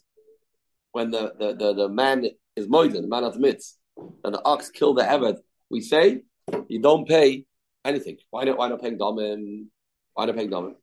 when 0.91 1.11
the, 1.11 1.33
the, 1.39 1.55
the, 1.55 1.73
the 1.73 1.89
man 1.89 2.25
is 2.55 2.67
Moiden, 2.67 3.01
the 3.01 3.07
man 3.07 3.23
admits, 3.23 3.77
and 3.97 4.33
the 4.33 4.41
ox 4.45 4.69
killed 4.69 4.97
the 4.97 5.03
Eved, 5.03 5.37
we 5.69 5.81
say 5.81 6.21
you 6.67 6.79
don't 6.81 7.07
pay 7.07 7.45
anything. 7.83 8.17
Why 8.29 8.43
not? 8.43 8.57
Why 8.57 8.69
not 8.69 8.81
paying 8.81 8.97
domim? 8.97 9.65
Why 10.13 10.25
not 10.25 10.35
paying 10.35 10.49
domim? 10.49 10.75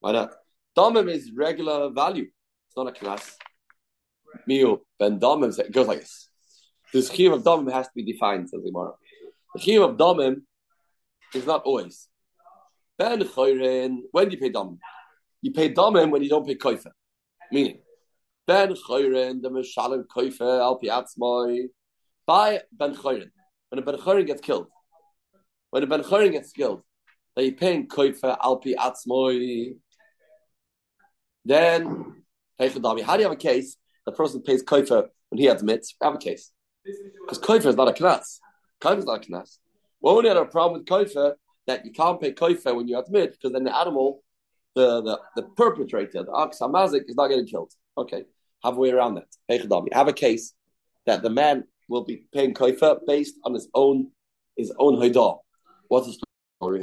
Why 0.00 0.12
not? 0.12 0.32
Domim 0.76 1.10
is 1.10 1.32
regular 1.32 1.90
value. 1.90 2.28
It's 2.68 2.76
not 2.76 2.88
a 2.88 2.92
class. 2.92 3.36
Miu 4.48 4.80
ben 4.98 5.18
domim 5.18 5.58
it 5.58 5.72
goes 5.72 5.88
like 5.88 6.00
this. 6.00 6.28
The 6.92 7.02
scheme 7.02 7.32
of 7.32 7.42
domim 7.42 7.72
has 7.72 7.86
to 7.86 7.92
be 7.94 8.04
defined. 8.04 8.48
Says 8.48 8.62
the 8.62 8.70
Gemara. 8.70 8.92
The 9.54 9.60
scheme 9.60 9.82
of 9.82 9.96
domim 9.96 10.42
is 11.34 11.46
not 11.46 11.62
always. 11.64 12.08
Ben 12.98 13.20
chayrin. 13.20 13.98
When 14.12 14.28
do 14.28 14.36
you 14.36 14.40
pay 14.40 14.50
domim? 14.50 14.78
You 15.42 15.52
pay 15.52 15.72
domim 15.72 16.10
when 16.10 16.22
you 16.22 16.28
don't 16.28 16.46
pay 16.46 16.54
koifa. 16.54 16.90
Meaning, 17.52 17.78
Ben 18.46 18.74
Chayrin, 18.74 19.42
the 19.42 19.50
Meshalim 19.50 20.06
Koife, 20.06 20.40
Al 20.40 20.80
Piatzmoi. 20.80 21.68
By 22.26 22.62
Ben 22.72 22.94
Chayrin. 22.94 23.30
When 23.68 23.78
a 23.78 23.82
Ben 23.82 23.96
Chayrin 23.96 24.26
gets 24.26 24.40
killed. 24.40 24.66
When 25.70 25.82
a 25.82 25.86
Ben 25.86 26.02
Chayrin 26.02 26.32
gets 26.32 26.52
killed, 26.52 26.82
they 27.36 27.52
paying 27.52 27.86
Koife, 27.86 28.24
Al 28.24 28.60
Piatzmoi. 28.60 29.76
Then, 31.44 32.22
how 32.58 32.66
do 32.68 33.22
you 33.22 33.22
have 33.22 33.32
a 33.32 33.36
case? 33.36 33.76
The 34.04 34.12
person 34.12 34.42
pays 34.42 34.62
Koife 34.62 35.08
when 35.28 35.38
he 35.38 35.46
admits. 35.46 35.94
Have 36.02 36.14
a 36.14 36.18
case. 36.18 36.52
Because 37.22 37.38
Koife 37.38 37.66
is 37.66 37.76
not 37.76 37.88
a 37.88 37.92
knas. 37.92 38.38
Koife 38.82 38.98
is 38.98 39.04
not 39.04 39.24
a 39.24 39.30
knas. 39.30 39.58
We 40.00 40.10
only 40.10 40.28
had 40.28 40.36
a 40.36 40.44
problem 40.46 40.80
with 40.80 40.88
Koife 40.88 41.34
that 41.66 41.84
you 41.84 41.92
can't 41.92 42.20
pay 42.20 42.32
Koife 42.32 42.74
when 42.74 42.88
you 42.88 42.98
admit, 42.98 43.32
because 43.32 43.52
then 43.52 43.64
the 43.64 43.76
animal, 43.76 44.22
the, 44.74 45.02
the, 45.02 45.20
the 45.36 45.42
perpetrator, 45.56 46.24
the 46.24 46.32
ox 46.32 46.58
hamazik, 46.60 47.08
is 47.08 47.16
not 47.16 47.28
getting 47.28 47.46
killed. 47.46 47.72
Okay 47.96 48.24
have 48.62 48.76
a 48.76 48.80
way 48.80 48.90
around 48.90 49.14
that. 49.14 49.26
Have 49.92 50.08
a 50.08 50.12
case 50.12 50.54
that 51.06 51.22
the 51.22 51.30
man 51.30 51.64
will 51.88 52.04
be 52.04 52.26
paying 52.32 52.54
koifa 52.54 52.98
based 53.06 53.36
on 53.44 53.54
his 53.54 53.68
own 53.74 54.10
his 54.56 54.72
own 54.78 54.96
haidah. 54.96 55.38
What's 55.88 56.06
the 56.06 56.12
story? 56.60 56.80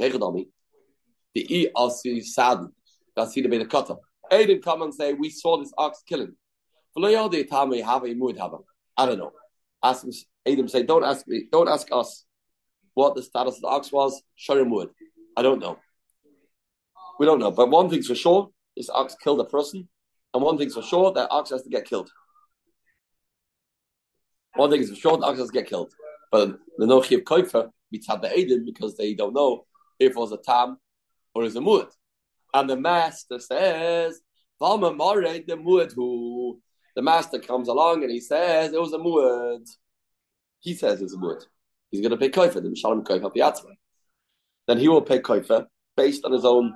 The 1.34 1.54
e 1.54 1.68
asi 1.76 2.20
sad 2.20 2.58
that's 3.14 3.32
the 3.32 3.46
beta 3.46 3.66
kata. 3.66 3.96
Aiden 4.32 4.62
come 4.62 4.82
and 4.82 4.94
say 4.94 5.14
we 5.14 5.30
saw 5.30 5.58
this 5.58 5.72
ox 5.78 6.02
killing. 6.06 6.34
I 6.96 7.00
don't 9.06 9.18
know. 9.18 9.32
Ask 9.82 10.04
him. 10.04 10.12
Aiden 10.46 10.68
say 10.68 10.82
don't 10.82 11.04
ask 11.04 11.26
me. 11.26 11.48
Don't 11.50 11.68
ask 11.68 11.88
us 11.92 12.24
what 12.98 13.14
the 13.14 13.22
status 13.22 13.56
of 13.56 13.62
the 13.62 13.68
ox 13.68 13.92
was. 13.92 14.12
Show 14.36 14.56
him 14.58 14.70
wood. 14.70 14.90
I 15.36 15.42
don't 15.42 15.60
know. 15.60 15.78
We 17.18 17.26
don't 17.26 17.40
know. 17.40 17.50
But 17.50 17.70
one 17.70 17.88
thing's 17.90 18.08
for 18.08 18.14
sure: 18.14 18.50
this 18.76 18.90
ox 18.90 19.16
killed 19.22 19.40
a 19.40 19.44
person 19.44 19.88
and 20.34 20.42
one 20.42 20.58
thing's 20.58 20.74
for 20.74 20.82
sure, 20.82 21.12
that 21.12 21.28
ox 21.30 21.50
has 21.50 21.62
to 21.62 21.70
get 21.70 21.86
killed. 21.86 22.10
One 24.54 24.70
thing 24.70 24.80
is 24.80 24.90
for 24.90 24.96
sure, 24.96 25.16
the 25.16 25.26
ox 25.26 25.38
has 25.38 25.48
to 25.48 25.52
get 25.52 25.68
killed. 25.68 25.92
But 26.30 26.58
the 26.76 26.86
Nochi 26.86 27.16
of 27.16 27.24
Koifer 27.24 27.70
mitzad 27.94 28.22
the 28.22 28.36
Edom 28.36 28.64
because 28.64 28.96
they 28.96 29.14
don't 29.14 29.34
know 29.34 29.64
if 29.98 30.12
it 30.12 30.16
was 30.16 30.32
a 30.32 30.36
tam 30.36 30.78
or 31.34 31.44
is 31.44 31.56
a 31.56 31.60
muad. 31.60 31.90
And 32.52 32.68
the 32.68 32.76
master 32.76 33.38
says, 33.38 34.20
Valma 34.58 34.90
the 34.90 35.56
muad 35.56 35.92
who 35.94 36.60
the 36.94 37.02
master 37.02 37.38
comes 37.38 37.68
along 37.68 38.02
and 38.02 38.10
he 38.10 38.20
says 38.20 38.72
it 38.72 38.80
was 38.80 38.92
a 38.92 38.98
muad. 38.98 39.66
He 40.60 40.74
says 40.74 41.00
it's 41.00 41.14
a 41.14 41.16
muad. 41.16 41.44
He's 41.90 42.00
going 42.00 42.10
to 42.10 42.16
pay 42.16 42.30
koifer, 42.30 42.54
the 42.54 42.68
Mishalim 42.68 43.02
koifer 43.02 43.34
piatzma. 43.34 43.70
Then 44.66 44.78
he 44.78 44.88
will 44.88 45.02
pay 45.02 45.20
koifer 45.20 45.66
based 45.96 46.24
on 46.24 46.32
his 46.32 46.44
own 46.44 46.74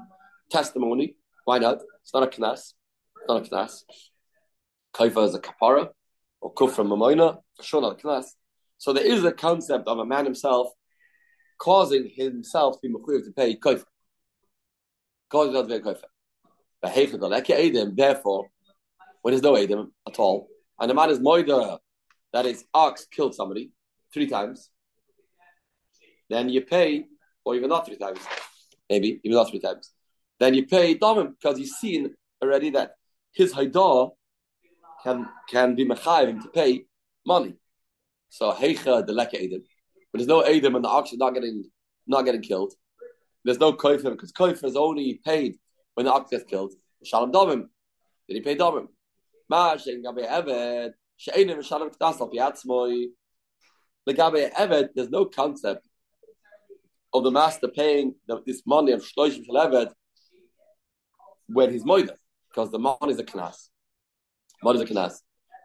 testimony. 0.50 1.16
Why 1.45 1.59
not? 1.59 1.81
It's 2.02 2.14
not 2.14 2.23
a 2.23 2.40
knas 2.40 2.73
not 3.28 3.47
a 3.47 3.50
knas. 3.50 3.85
Kaifa 4.95 5.26
is 5.26 5.35
a 5.35 5.40
kapara 5.40 5.88
or 6.40 6.54
kufra 6.54 6.87
mamoina, 6.87 7.38
for 7.57 7.62
sure 7.62 7.81
not 7.81 8.00
a 8.00 8.07
knas. 8.07 8.26
So 8.78 8.92
there 8.92 9.04
is 9.07 9.25
a 9.25 9.33
concept 9.33 9.88
of 9.88 9.99
a 9.99 10.04
man 10.04 10.25
himself 10.25 10.69
causing 11.59 12.11
himself 12.14 12.81
to 12.81 12.88
be 12.88 12.95
mechuyev 12.95 13.25
to 13.25 13.33
pay 13.33 13.57
kaifa. 13.57 13.85
Causing 15.31 15.54
himself 15.54 15.69
to 15.69 15.81
pay 15.81 15.99
kaifa. 16.85 17.97
Therefore, 17.97 18.49
when 19.23 19.33
there's 19.33 19.42
no 19.42 19.52
edim 19.52 19.90
at 20.07 20.19
all, 20.19 20.49
and 20.81 20.90
the 20.90 20.95
man 20.95 21.11
is 21.11 21.21
moida 21.21 21.78
that 22.33 22.45
his 22.45 22.64
ox 22.75 23.07
killed 23.07 23.35
somebody 23.35 23.71
three 24.12 24.26
times, 24.26 24.69
then 26.33 26.49
you 26.49 26.62
pay, 26.62 27.07
or 27.45 27.55
even 27.55 27.69
not 27.69 27.87
three 27.87 27.97
times, 27.97 28.21
maybe 28.89 29.21
even 29.25 29.37
not 29.37 29.51
three 29.51 29.61
times. 29.61 29.93
Then 30.41 30.55
you 30.55 30.67
pay 30.67 30.97
domim 30.97 31.35
because 31.39 31.59
you've 31.59 31.69
seen 31.69 32.15
already 32.43 32.71
that 32.71 32.93
his 33.33 33.53
haidah 33.55 34.11
can 35.03 35.29
can 35.49 35.75
be 35.75 35.85
mechayiv 35.85 36.43
to 36.43 36.49
pay 36.49 36.85
money. 37.27 37.55
So 38.31 38.53
heicha 38.53 39.07
the 39.07 39.12
leka 39.12 39.37
edim. 39.37 39.62
But 40.11 40.19
there's 40.19 40.29
no 40.29 40.43
edim 40.43 40.75
and 40.77 40.85
the 40.85 40.89
ox 40.89 41.12
is 41.12 41.19
not 41.19 41.35
getting 41.35 41.65
not 42.07 42.23
getting 42.23 42.43
killed. 42.43 42.73
There's 43.45 43.61
no 43.61 43.73
koifer 43.73 44.11
because 44.11 44.33
koifer 44.33 44.65
is 44.65 44.77
only 44.77 45.21
paid 45.25 45.57
when 45.95 46.07
the 46.07 46.12
ox 46.12 46.31
gets 46.31 46.45
killed. 46.45 46.73
Shalom 47.05 47.33
domim. 47.33 47.69
Did 48.29 48.37
he 48.37 48.41
pay 48.41 48.57
she'enim 51.17 51.62
shalom 51.62 51.91
eved, 54.07 54.89
there's 54.95 55.11
no 55.11 55.25
concept 55.27 55.87
of 57.14 57.25
the 57.25 57.31
master 57.31 57.69
paying 57.69 58.14
the, 58.26 58.40
this 58.47 58.62
money 58.66 58.92
of 58.92 59.02
shloishim 59.02 59.45
shel 59.45 59.57
eved 59.66 59.92
when 61.49 61.71
he's 61.71 61.85
moida 61.85 62.14
because 62.49 62.71
the 62.71 62.78
money 62.78 63.12
is 63.12 63.19
a 63.19 63.25
knas. 63.25 63.69
Money 64.62 64.83
is 64.83 64.90
a 64.90 64.95
knas. 64.95 65.14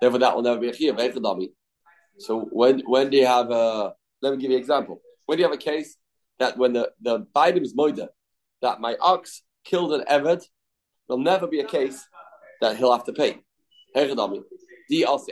Therefore, 0.01 0.20
that 0.20 0.36
will 0.36 0.44
never 0.44 0.60
be 0.60 0.70
a 0.70 0.74
chiyah. 0.74 1.00
Eh, 1.00 1.48
so 2.20 2.42
when 2.51 2.80
when 2.86 3.10
do 3.10 3.18
you 3.18 3.25
have 3.25 3.51
a? 3.51 3.94
Let 4.22 4.34
me 4.34 4.38
give 4.38 4.51
you 4.51 4.58
an 4.58 4.62
example. 4.62 5.01
When 5.25 5.38
do 5.38 5.44
you 5.44 5.50
have 5.50 5.56
a 5.56 5.62
case 5.62 5.98
that 6.39 6.58
when 6.58 6.74
the 6.74 6.92
the 7.01 7.25
Biden 7.36 7.62
is 7.62 7.75
moida 7.75 8.08
that 8.62 8.80
my 8.80 8.96
ox 9.00 9.44
killed 9.63 9.94
an 9.94 10.04
Eved, 10.10 10.44
there'll 11.08 11.22
never 11.22 11.48
be 11.48 11.60
a 11.60 11.66
case 11.66 12.06
that 12.62 12.77
he'll 12.77 12.92
have 12.92 13.06
to 13.06 13.13
pay. 13.13 13.39
Eh, 13.96 14.13
the 14.89 15.06
also 15.06 15.32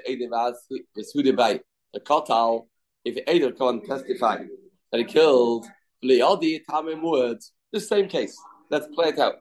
the 1.93 1.99
Kotal, 2.01 2.67
if 3.05 3.17
Eder 3.27 3.51
can 3.51 3.81
testify 3.85 4.43
that 4.91 4.97
he 4.97 5.03
killed 5.05 5.65
Words, 6.03 7.51
the 7.71 7.79
same 7.79 8.07
case. 8.07 8.37
Let's 8.69 8.87
play 8.93 9.09
it 9.09 9.19
out. 9.19 9.35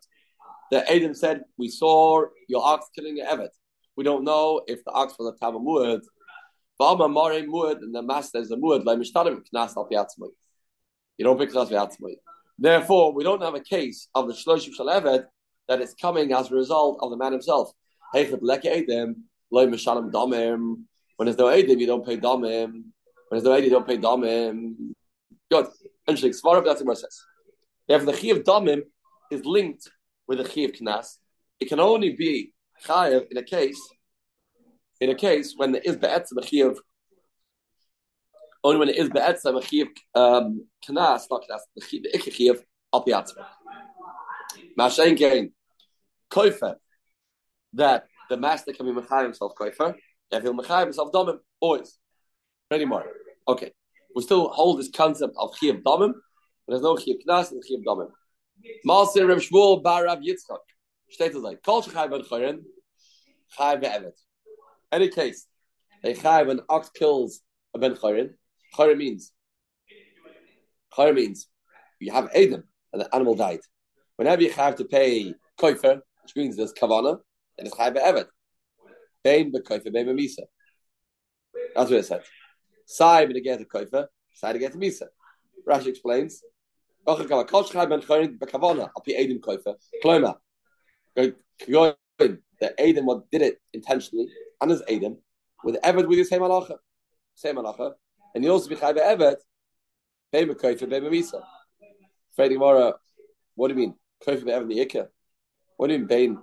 The 0.70 0.90
Adam 0.90 1.14
said, 1.14 1.42
We 1.58 1.68
saw 1.68 2.24
your 2.48 2.64
ox 2.64 2.88
killing 2.94 3.20
an 3.20 3.26
Evet. 3.26 3.50
We 3.96 4.04
don't 4.04 4.24
know 4.24 4.62
if 4.66 4.84
the 4.84 4.90
ox 4.90 5.14
was 5.18 5.34
a 5.34 5.44
Tamim 5.44 5.62
word. 5.62 6.00
Vama 6.80 7.08
Mare 7.08 7.46
Muad, 7.46 7.78
and 7.78 7.94
the 7.94 8.02
master 8.02 8.38
is 8.38 8.50
a 8.50 8.56
Muad, 8.56 8.84
like 8.84 8.98
Mishtarim 8.98 9.40
Knas 9.52 9.76
al 9.76 9.88
You 11.16 11.24
don't 11.24 11.38
pick 11.38 11.50
Knas 11.50 11.68
Yatzmai. 11.70 12.16
Therefore, 12.58 13.12
we 13.12 13.22
don't 13.24 13.42
have 13.42 13.54
a 13.54 13.60
case 13.60 14.08
of 14.14 14.26
the 14.26 14.34
Shloshim 14.34 14.76
Shalevet 14.78 15.26
that 15.68 15.80
is 15.80 15.94
coming 15.94 16.32
as 16.32 16.50
a 16.50 16.54
result 16.54 16.98
of 17.00 17.10
the 17.10 17.16
man 17.16 17.32
himself. 17.32 17.70
When 18.12 18.24
there's 21.26 21.38
no 21.38 21.46
Edim, 21.46 21.80
you 21.80 21.86
don't 21.86 22.06
pay 22.06 22.16
Damim. 22.16 22.72
When 22.72 22.84
there's 23.30 23.44
no 23.44 23.50
Edim, 23.50 23.64
you 23.64 23.70
don't 23.70 23.86
pay 23.86 23.98
Damim. 23.98 24.74
Good. 25.50 25.66
Interesting. 26.06 26.32
Svarav, 26.32 26.64
that's 26.64 26.82
what 26.82 26.98
it 26.98 27.00
says. 27.00 27.20
If 27.88 28.04
the 28.04 28.12
Chi 28.12 28.28
of 28.28 28.44
Damim 28.44 28.82
is 29.30 29.44
linked 29.44 29.90
with 30.26 30.38
the 30.38 30.44
Chi 30.44 30.62
of 30.62 30.72
Knas, 30.72 31.18
it 31.60 31.68
can 31.68 31.80
only 31.80 32.14
be 32.14 32.52
Chayev 32.84 33.26
in 33.30 33.36
a 33.36 33.42
case 33.42 33.80
in 35.00 35.10
a 35.10 35.14
case 35.14 35.54
when 35.56 35.72
there 35.72 35.82
is 35.84 35.96
Be'etzim 35.96 36.38
a 36.38 36.42
Chi 36.42 36.68
of 36.68 36.78
only 38.64 38.78
when 38.78 38.88
it 38.88 38.96
is 38.96 39.10
be'etzem 39.10 39.58
a 39.58 39.62
chiv 39.62 39.88
um, 40.14 40.66
kanas, 40.84 41.26
not 41.30 41.44
kanas, 41.44 41.60
the 41.76 42.10
ikka 42.14 42.32
chiv 42.32 42.64
al 42.92 43.04
piatzma. 43.04 43.44
Mashain 44.78 45.16
gain 45.16 45.52
koifer 46.30 46.76
that 47.74 48.06
the 48.30 48.38
master 48.38 48.72
can 48.72 48.86
be 48.86 49.00
mechayim 49.00 49.24
himself 49.24 49.52
koifer. 49.54 49.94
If 50.30 50.42
he'll 50.42 50.54
mechayim 50.54 50.84
himself 50.84 51.12
domim, 51.12 51.38
always. 51.60 51.98
Ready 52.70 52.86
more. 52.86 53.04
Okay, 53.46 53.72
we 54.14 54.22
still 54.22 54.48
hold 54.48 54.78
this 54.78 54.90
concept 54.90 55.34
of 55.38 55.56
chiv 55.56 55.76
domim, 55.76 56.12
but 56.66 56.72
there's 56.72 56.82
no 56.82 56.96
chiv 56.96 57.16
kanas 57.26 57.50
and 57.50 57.62
chiv 57.66 57.80
domim. 57.86 58.10
Malsir 58.86 59.28
Reb 59.28 59.38
Shmuel 59.38 59.82
Bar 59.82 60.04
Rav 60.04 60.18
Yitzchak. 60.18 60.58
Steht 61.12 61.30
es 61.30 61.36
like, 61.36 61.62
Kol 61.62 61.82
shechai 61.82 62.10
ben 62.10 62.22
chorin, 62.22 62.62
chai 63.56 63.76
be'evet. 63.76 64.12
Any 64.90 65.08
case, 65.08 65.46
a 66.02 66.14
chai 66.14 66.42
when 66.42 66.60
ox 66.68 66.90
kills 66.90 67.40
a 67.74 67.78
ben 67.78 67.94
chorin, 67.94 68.30
Chara 68.76 68.96
means 68.96 69.32
Chara 70.94 71.12
means 71.12 71.48
you 72.00 72.12
have 72.12 72.28
Adam 72.34 72.64
and 72.92 73.02
the 73.02 73.14
animal 73.14 73.34
died. 73.34 73.60
Whenever 74.16 74.42
you 74.42 74.52
have 74.52 74.76
to 74.76 74.84
pay 74.84 75.34
koifer, 75.58 76.00
which 76.22 76.36
means 76.36 76.56
there's 76.56 76.72
kavana, 76.72 77.18
then 77.56 77.66
it's 77.66 77.74
chayv 77.74 77.96
evet. 77.96 78.26
Bein 79.22 79.52
bekoifer, 79.52 79.92
bein 79.92 80.06
misa. 80.06 80.40
That's 81.74 81.90
what 81.90 82.00
it 82.00 82.06
says. 82.06 82.22
Sai 82.84 83.26
ben 83.26 83.42
get 83.42 83.60
a 83.60 83.64
koifer, 83.64 84.06
sai 84.34 84.52
to 84.52 84.58
get 84.58 84.74
a 84.74 84.78
misa. 84.78 85.06
Rashi 85.66 85.86
explains. 85.88 86.42
The 92.60 92.80
Adam 92.80 93.06
what 93.06 93.30
did 93.30 93.42
it 93.42 93.60
intentionally, 93.72 94.28
and 94.60 94.72
as 94.72 94.82
Adam, 94.88 95.18
with 95.64 95.76
Eved 95.82 96.06
with 96.06 96.18
the 96.18 96.24
same 96.24 96.40
halacha. 96.40 96.76
Same 97.34 97.56
halacha. 97.56 97.92
And 98.34 98.44
you 98.44 98.50
also 98.50 98.68
be 98.68 98.76
chayv 98.76 98.96
evet, 98.96 99.36
pay 100.32 100.44
me 100.44 100.54
koifer, 100.54 100.86
misa. 100.86 101.42
Freddy 102.34 102.56
Mora, 102.56 102.94
what 103.54 103.68
do 103.68 103.74
you 103.74 103.80
mean? 103.80 103.94
Evet 104.26 104.68
the 104.68 104.86
ikka. 104.86 105.08
What 105.76 105.88
do 105.88 105.92
you 105.94 105.98
mean 106.00 106.08
bain, 106.08 106.38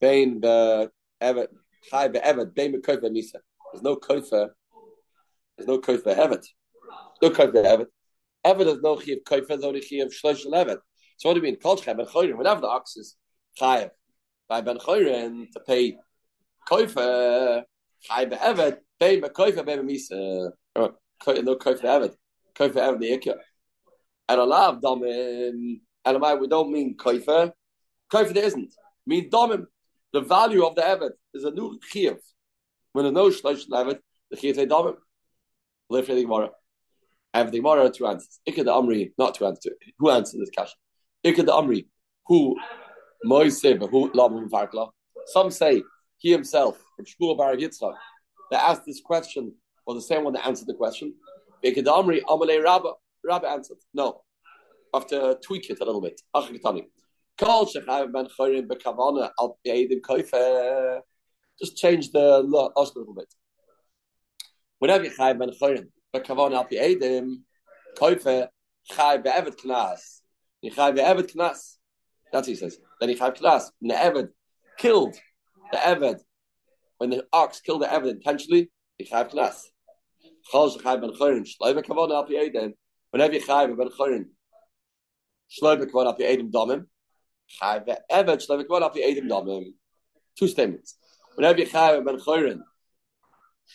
bain 0.00 0.40
the 0.40 0.90
evet 1.20 1.48
chayv 1.90 2.14
evet, 2.14 2.54
bain 2.54 2.72
me 2.72 2.78
koifer 2.78 3.10
misa. 3.10 3.40
There's 3.72 3.82
no 3.82 3.96
koifer. 3.96 4.50
There's 5.56 5.68
no 5.68 5.78
koifer 5.78 6.16
evet. 6.16 6.46
No 7.22 7.30
koifer 7.30 7.64
evet. 7.64 7.88
Evet 8.44 8.66
is 8.66 8.82
no 8.82 8.96
chiv 8.96 9.18
koifer. 9.24 9.48
There's 9.48 9.64
only 9.64 9.80
chiv 9.80 10.08
shlosh 10.08 10.44
evet. 10.46 10.78
So 11.18 11.28
what 11.28 11.34
do 11.34 11.38
you 11.38 11.42
mean? 11.42 11.60
Kol 11.60 11.76
ben 11.86 11.96
choyrim. 11.96 12.36
Whenever 12.36 12.60
the 12.62 12.68
ox 12.68 12.96
is 12.96 13.16
chayiv 13.60 13.90
by 14.48 14.60
ben 14.60 14.78
choyrim 14.78 15.50
to 15.52 15.60
pay 15.60 15.96
koifer, 16.68 17.64
chayv 18.08 18.38
evet, 18.40 18.80
bain 18.98 19.20
me 19.20 19.28
koifer, 19.28 19.64
bain 19.64 19.86
me 19.86 19.94
misa 19.94 20.50
oh, 20.76 20.92
no 21.26 21.56
kofer 21.56 21.84
evet, 21.84 22.16
kofer 22.54 22.76
evet 22.76 23.00
the 23.00 23.18
ikya. 23.18 23.34
And 24.28 24.40
a 24.40 24.44
lot 24.44 24.74
of 24.74 24.80
domim, 24.80 25.80
and 26.04 26.24
I 26.24 26.34
we 26.34 26.48
don't 26.48 26.72
mean 26.72 26.96
kofer. 26.96 27.52
Kofer 28.12 28.34
there 28.34 28.44
isn't. 28.44 28.74
mean 29.06 29.30
domim. 29.30 29.66
The 30.12 30.20
value 30.20 30.64
of 30.64 30.74
the 30.74 30.82
evet 30.82 31.12
is 31.32 31.44
a 31.44 31.50
new 31.50 31.78
chiyuv. 31.92 32.18
When 32.92 33.04
there's 33.04 33.14
no 33.14 33.28
shlosh 33.28 33.66
evet, 33.68 34.00
the 34.30 34.36
chiyuv 34.36 34.54
say 34.56 34.66
domim. 34.66 34.96
Live 35.92 36.06
the 36.06 36.22
gemara. 36.22 36.50
And 37.34 37.52
the 37.52 37.58
gemara 37.58 37.90
two 37.90 38.06
answers. 38.06 38.40
Ikka 38.48 38.64
the 38.64 38.72
amri, 38.72 39.12
not 39.18 39.34
two 39.34 39.46
answers. 39.46 39.74
Who 39.98 40.10
answered 40.10 40.40
this 40.40 40.50
question? 40.56 40.78
Ikka 41.24 41.44
the 41.44 41.52
amri, 41.52 41.86
who 42.26 42.56
moisib, 43.26 43.88
who 43.90 44.10
lam 44.14 44.48
farkla. 44.48 44.90
Some 45.26 45.50
say 45.50 45.82
he 46.18 46.30
himself 46.30 46.82
from 46.96 47.04
Shmuel 47.04 47.36
Bar 47.36 47.56
Yitzchak. 47.56 47.94
They 48.50 48.56
asked 48.56 48.84
this 48.86 49.00
question 49.00 49.54
or 49.86 49.94
the 49.94 50.00
same 50.00 50.24
one 50.24 50.32
that 50.34 50.46
answered 50.46 50.68
the 50.68 50.74
question. 50.74 51.14
Bekadamri 51.64 52.22
Amalei 52.22 52.62
Rabba. 52.62 52.92
Rabba 53.24 53.48
answered, 53.48 53.78
no. 53.94 54.22
I 54.94 54.98
have 54.98 55.06
to 55.08 55.38
tweak 55.44 55.70
it 55.70 55.80
a 55.80 55.84
little 55.84 56.00
bit. 56.00 56.20
Just 61.60 61.76
change 61.76 62.10
the 62.10 62.42
law 62.44 62.70
a 62.76 62.80
little 62.80 63.14
bit. 63.14 63.34
Whenever 64.82 65.04
you 65.04 65.12
chayv 65.12 65.38
ben 65.38 65.50
chorim 65.50 65.86
bekavana 66.12 66.56
al 66.56 66.64
koife 67.96 68.48
chayv 68.90 69.22
be'evet 69.22 69.56
knas. 69.64 70.22
You 70.60 70.72
be'evet 70.72 71.36
knas. 71.36 71.76
That's 72.32 72.32
what 72.32 72.46
he 72.46 72.56
says. 72.56 72.78
Then 72.98 73.10
he 73.10 73.14
chayv 73.14 73.38
knas. 73.38 73.70
The 73.80 73.94
eved 73.94 74.30
killed 74.78 75.14
the 75.70 75.78
eved, 75.78 76.18
when 76.98 77.10
the 77.10 77.24
ox 77.32 77.60
killed 77.60 77.82
the 77.82 77.86
eved 77.86 78.10
intentionally, 78.10 78.72
he 78.98 79.04
chayv 79.04 79.32
knas. 79.32 79.70
Whenever 80.52 80.78
you 83.34 83.40
chayv 83.40 83.78
ben 83.78 83.90
bekavon 85.76 86.06
al 86.06 86.14
pi 86.14 86.24
edim 86.24 86.50
domim. 86.50 86.86
Evet 88.10 88.40
shloim 88.44 88.58
bekavon 88.64 88.82
al 88.82 88.90
pi 88.90 89.00
edim 89.02 89.28
domim. 89.28 89.74
Two 90.36 90.48
statements. 90.48 90.96
Whenever 91.36 91.60
you 91.60 91.66
chayv 91.66 92.04
ben 92.04 92.16
chorin, 92.16 92.62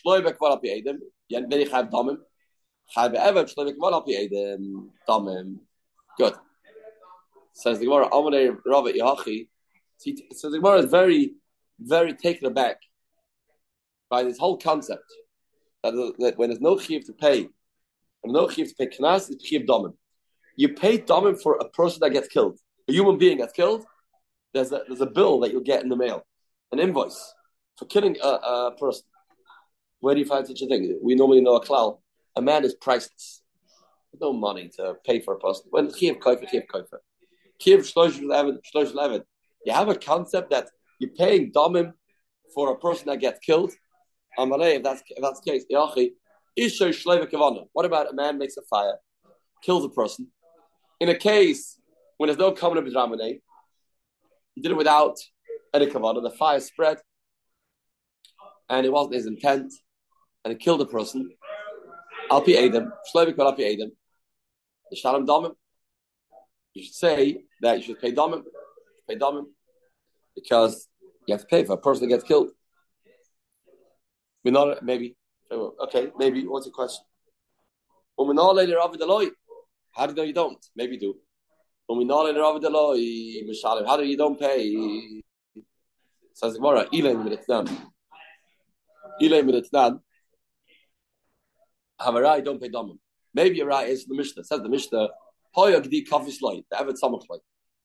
shloim 0.06 0.26
bekavon 0.26 0.52
al 0.52 0.60
pi 0.60 0.68
edim. 0.68 1.00
Then 1.30 1.60
you 1.60 1.70
chayv 1.70 1.92
domim. 1.92 2.18
Chayv 2.96 3.16
evet 3.16 3.54
shloim 3.54 3.72
bekavon 3.72 3.94
al 3.94 4.02
pi 4.02 4.14
edim 4.14 4.90
domim. 5.08 5.60
Good. 6.18 6.36
Says 7.54 7.80
the 7.80 7.86
Gemara, 7.86 8.10
Amalei 8.10 8.56
Rav 8.66 8.86
Yahachi. 8.86 9.48
So 10.34 10.50
the 10.50 10.58
Gemara 10.60 10.80
is 10.80 10.92
very, 10.92 11.34
very 11.80 12.14
taken 12.14 12.46
aback 12.46 12.78
by 14.10 14.24
this 14.24 14.38
whole 14.38 14.58
concept 14.58 15.12
that, 15.84 15.94
that 16.20 16.38
when 16.38 16.50
there's 16.50 16.62
no 16.62 16.78
chiv 16.78 17.06
to 17.06 17.14
pay, 17.14 17.50
when 18.22 18.34
no 18.34 18.48
chiv 18.48 18.70
to 18.70 18.76
pay 18.76 18.88
knas, 18.88 19.30
it's 19.30 19.44
chiv 19.46 19.64
domim. 19.64 19.94
You 20.56 20.70
pay 20.70 21.00
domim 21.00 21.42
for 21.42 21.58
a 21.58 21.70
person 21.70 22.00
that 22.02 22.12
gets 22.12 22.28
killed, 22.28 22.60
a 22.88 22.92
human 22.94 23.18
being 23.18 23.38
gets 23.38 23.54
killed. 23.54 23.86
There's 24.54 24.72
a 24.72 24.84
there's 24.88 25.02
a 25.02 25.06
bill 25.08 25.40
that 25.42 25.52
you'll 25.52 25.62
get 25.62 25.84
in 25.84 25.90
the 25.90 25.96
mail, 25.96 26.26
an 26.72 26.80
invoice 26.80 27.34
for 27.78 27.86
killing 27.86 28.18
a, 28.24 28.28
a 28.28 28.76
person. 28.80 29.06
Where 30.00 30.14
do 30.14 30.20
you 30.20 30.26
find 30.26 30.46
such 30.46 30.62
a 30.62 30.68
thing? 30.68 31.00
We 31.02 31.16
normally 31.16 31.42
know 31.42 31.56
a 31.56 31.66
klal. 31.66 32.00
A 32.36 32.42
man 32.42 32.64
is 32.64 32.76
priceless. 32.76 33.42
There's 34.12 34.22
no 34.22 34.34
money 34.34 34.70
to 34.78 34.96
pay 35.06 35.20
for 35.20 35.34
a 35.34 35.40
person. 35.40 35.66
When 35.70 35.94
chiv 35.94 36.20
koifer, 36.20 36.48
chiv 36.50 36.64
koifer, 36.74 37.00
chiv 37.60 37.80
shlosh 37.80 39.24
You 39.66 39.74
have 39.74 39.90
a 39.90 39.96
concept 39.96 40.52
that 40.52 40.70
you're 41.00 41.12
paying 41.12 41.52
domim 41.52 41.94
for 42.54 42.72
a 42.72 42.78
person 42.78 43.08
that 43.08 43.20
gets 43.20 43.40
killed 43.40 43.74
Amalei, 44.38 44.76
if 44.76 44.84
that's 44.84 45.02
if 45.10 45.22
that's 45.22 45.42
the 45.42 45.52
case, 45.52 45.66
Yachi, 45.72 46.12
Isha 46.56 46.90
Shleva 46.90 47.30
Kavana. 47.30 47.66
What 47.74 47.86
about 47.86 48.12
a 48.12 48.14
man 48.14 48.38
makes 48.38 48.58
a 48.58 48.62
fire, 48.64 48.96
kills 49.64 49.84
a 49.84 49.90
person? 49.90 50.28
In 51.00 51.10
a 51.10 51.18
case 51.18 51.80
when 52.18 52.28
there's 52.28 52.38
no 52.38 52.52
common 52.52 52.84
b'dramane, 52.84 53.20
eh? 53.22 53.34
he 54.56 54.62
did 54.62 54.72
it 54.72 54.78
without 54.78 55.18
any 55.74 55.88
kavana. 55.88 56.22
The 56.22 56.32
fire 56.32 56.60
spread, 56.60 56.98
and 58.70 58.86
it 58.86 58.92
wasn't 58.92 59.16
his 59.16 59.26
intent, 59.26 59.74
and 60.44 60.54
it 60.54 60.60
killed 60.60 60.82
a 60.82 60.86
person. 60.86 61.30
Alpi 62.32 62.56
Adam, 62.56 62.92
Shleva 63.14 63.34
Alpi 63.36 63.74
Adam, 63.74 63.92
the 64.90 64.96
Shalom 64.98 65.26
Domim. 65.26 65.56
You 66.74 66.84
should 66.84 66.94
say 66.94 67.44
that 67.62 67.78
you 67.78 67.84
should 67.84 68.00
pay 68.00 68.12
Domim, 68.12 68.44
pay 69.08 69.16
Domim, 69.16 69.46
because 70.36 70.88
you 71.26 71.34
have 71.34 71.42
to 71.42 71.48
pay 71.48 71.64
for 71.64 71.74
a 71.74 71.78
person 71.78 72.04
that 72.04 72.16
gets 72.16 72.24
killed 72.24 72.52
maybe. 74.82 75.16
Okay, 75.52 76.12
maybe. 76.18 76.46
What's 76.48 76.66
the 76.66 76.72
question? 76.72 77.04
How 78.18 78.24
do 78.24 80.12
you 80.12 80.16
know 80.16 80.24
you 80.24 80.34
don't? 80.34 80.66
Maybe 80.76 80.94
you 80.96 81.00
do. 81.00 81.16
How 83.88 83.98
do 83.98 84.04
you 84.06 84.18
don't 84.18 84.40
pay? 84.40 85.22
Says 86.34 86.56
Gemara, 86.56 86.86
Ilay 86.94 87.16
Miritnan. 87.16 87.68
Miritnan. 89.22 90.02
Have 92.00 92.16
a 92.16 92.22
right, 92.22 92.44
don't 92.44 92.62
pay 92.62 92.70
Domim. 92.70 93.00
Maybe 93.34 93.58
you're 93.58 93.68
right, 93.68 93.90
it's 93.90 94.06
the 94.06 94.16
Mishnah. 94.16 94.44
Says 94.44 94.62
the 94.62 94.70
Mishnah, 94.70 95.10
Hoyag 95.56 95.90
di 95.90 96.04
coffee 96.04 96.32
slide, 96.32 96.64
the 96.70 96.80
Avid 96.80 96.96
Samach 97.02 97.24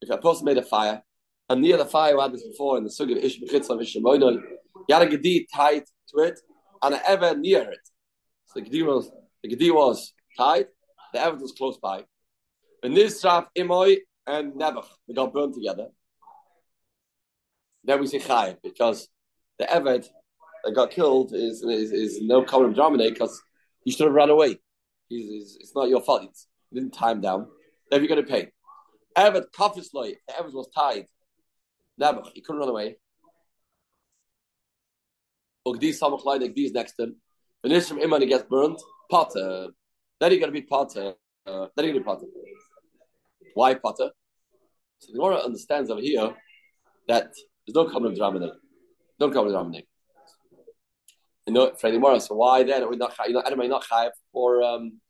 If 0.01 0.11
a 0.11 0.18
person 0.18 0.44
made 0.44 0.59
a 0.59 0.62
fire, 0.62 1.03
and 1.48 1.61
near 1.61 1.77
the 1.77 1.85
fire, 1.85 2.16
we 2.16 2.22
had 2.22 2.33
this 2.33 2.46
before 2.46 2.79
in 2.79 2.85
the 2.85 2.90
Sugi 2.90 3.16
of 3.16 3.25
Ish 3.25 3.40
Bechitza 3.40 3.70
of 3.70 3.81
Ishamoinoi, 3.81 4.40
you 4.88 4.94
had 4.94 5.03
a 5.03 5.07
Gedi 5.07 5.46
tied 5.55 5.85
to 6.09 6.22
it, 6.22 6.40
and 6.83 6.94
an 6.94 7.01
Ever 7.07 7.37
near 7.37 7.70
it. 7.70 7.88
So 8.46 8.61
the 8.61 8.66
Gedi 8.66 8.83
was, 8.83 9.11
the 9.42 9.48
Gedi 9.48 9.70
was 9.70 10.12
tied, 10.37 10.66
the 11.12 11.20
Ever 11.20 11.37
was 11.37 11.53
close 11.53 11.79
by. 11.79 12.05
And 12.83 12.96
this 12.96 13.22
Nisraf 13.22 13.46
Imoy 13.57 13.98
and 14.27 14.53
Nebuch, 14.55 14.87
they 15.07 15.14
got 15.14 15.33
burned 15.33 15.55
together. 15.55 15.88
Then 17.85 18.01
we 18.01 18.07
say 18.07 18.18
Chai, 18.18 18.57
because 18.62 19.09
the 19.59 19.64
Eved 19.64 20.07
that 20.64 20.75
got 20.75 20.90
killed 20.90 21.33
is, 21.35 21.62
is, 21.62 21.92
is 21.92 22.22
no 22.22 22.42
common 22.44 22.72
drama 22.72 22.98
because 22.98 23.40
he 23.85 23.90
should 23.90 24.07
have 24.07 24.14
run 24.14 24.31
away. 24.31 24.59
He's, 25.09 25.29
he's, 25.29 25.59
it's 25.61 25.75
not 25.75 25.88
your 25.88 26.03
fault. 26.03 26.25
It's, 26.25 26.49
you 26.71 26.81
didn't 26.81 26.95
tie 26.95 27.12
him 27.12 27.21
down. 27.21 27.47
Then 27.90 28.01
you're 28.01 28.09
going 28.09 28.25
to 28.25 28.31
pay. 28.31 28.53
Eved 29.16 29.47
Kafisloy, 29.57 30.14
the 30.27 30.35
Eved 30.35 30.55
was 30.55 30.68
tied. 30.75 31.07
Never. 31.99 32.23
he 32.33 32.40
couldn't 32.40 32.61
run 32.61 32.71
away. 32.71 32.97
Ugdi 35.66 35.90
Samach 35.90 36.55
these 36.55 36.73
next 36.73 36.95
to 36.95 37.05
him. 37.05 37.16
When 37.61 37.73
Nisraf 37.73 38.03
Iman 38.03 38.27
gets 38.29 38.45
burned, 38.45 38.79
Potter. 39.11 39.68
Then 40.18 40.31
you're 40.31 40.40
going 40.40 40.53
to 40.53 40.61
be 40.61 40.62
Potter. 40.62 41.14
Uh, 41.47 41.66
then 41.77 41.85
you're 41.85 41.92
going 41.92 41.95
to 41.95 42.01
be 42.01 42.05
Potter. 42.05 42.27
Why 43.55 43.75
potter? 43.75 44.11
So 44.99 45.12
the 45.12 45.18
Gemara 45.18 45.37
understands 45.37 45.90
over 45.90 46.01
here 46.01 46.35
that 47.09 47.33
there's 47.66 47.75
no 47.75 47.88
common 47.88 48.14
drama 48.16 48.53
No 49.21 49.31
common 49.31 49.53
drama 49.53 49.71
You 51.46 51.52
know, 51.52 51.72
for 51.78 51.88
anymore. 51.88 52.20
So 52.20 52.35
why 52.37 52.62
then 52.62 52.83
are 52.83 52.88
we 52.88 52.96
not? 52.96 53.14
You 53.26 53.35
know, 53.35 53.40
anybody 53.40 53.68
not 53.68 53.85
chayiv 53.85 54.11
for 54.33 54.62
um, 54.62 55.00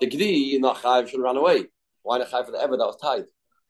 the 0.00 0.06
gdi? 0.06 0.60
Not 0.60 0.76
chayiv 0.78 1.08
should 1.08 1.20
run 1.20 1.36
away. 1.36 1.66
Why 2.02 2.18
not 2.18 2.28
chayiv 2.28 2.46
for 2.46 2.52
the 2.52 2.62
ever 2.62 2.76
that 2.76 2.84
was 2.84 2.98
tied? 3.00 3.24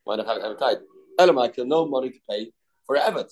Why 0.04 0.16
not 0.16 0.26
chayiv 0.26 0.44
ever 0.44 0.56
tied? 0.56 0.78
Elamai 1.18 1.66
no 1.66 1.86
money 1.86 2.10
to 2.10 2.18
pay 2.28 2.50
for 2.86 2.96
evet. 2.96 3.30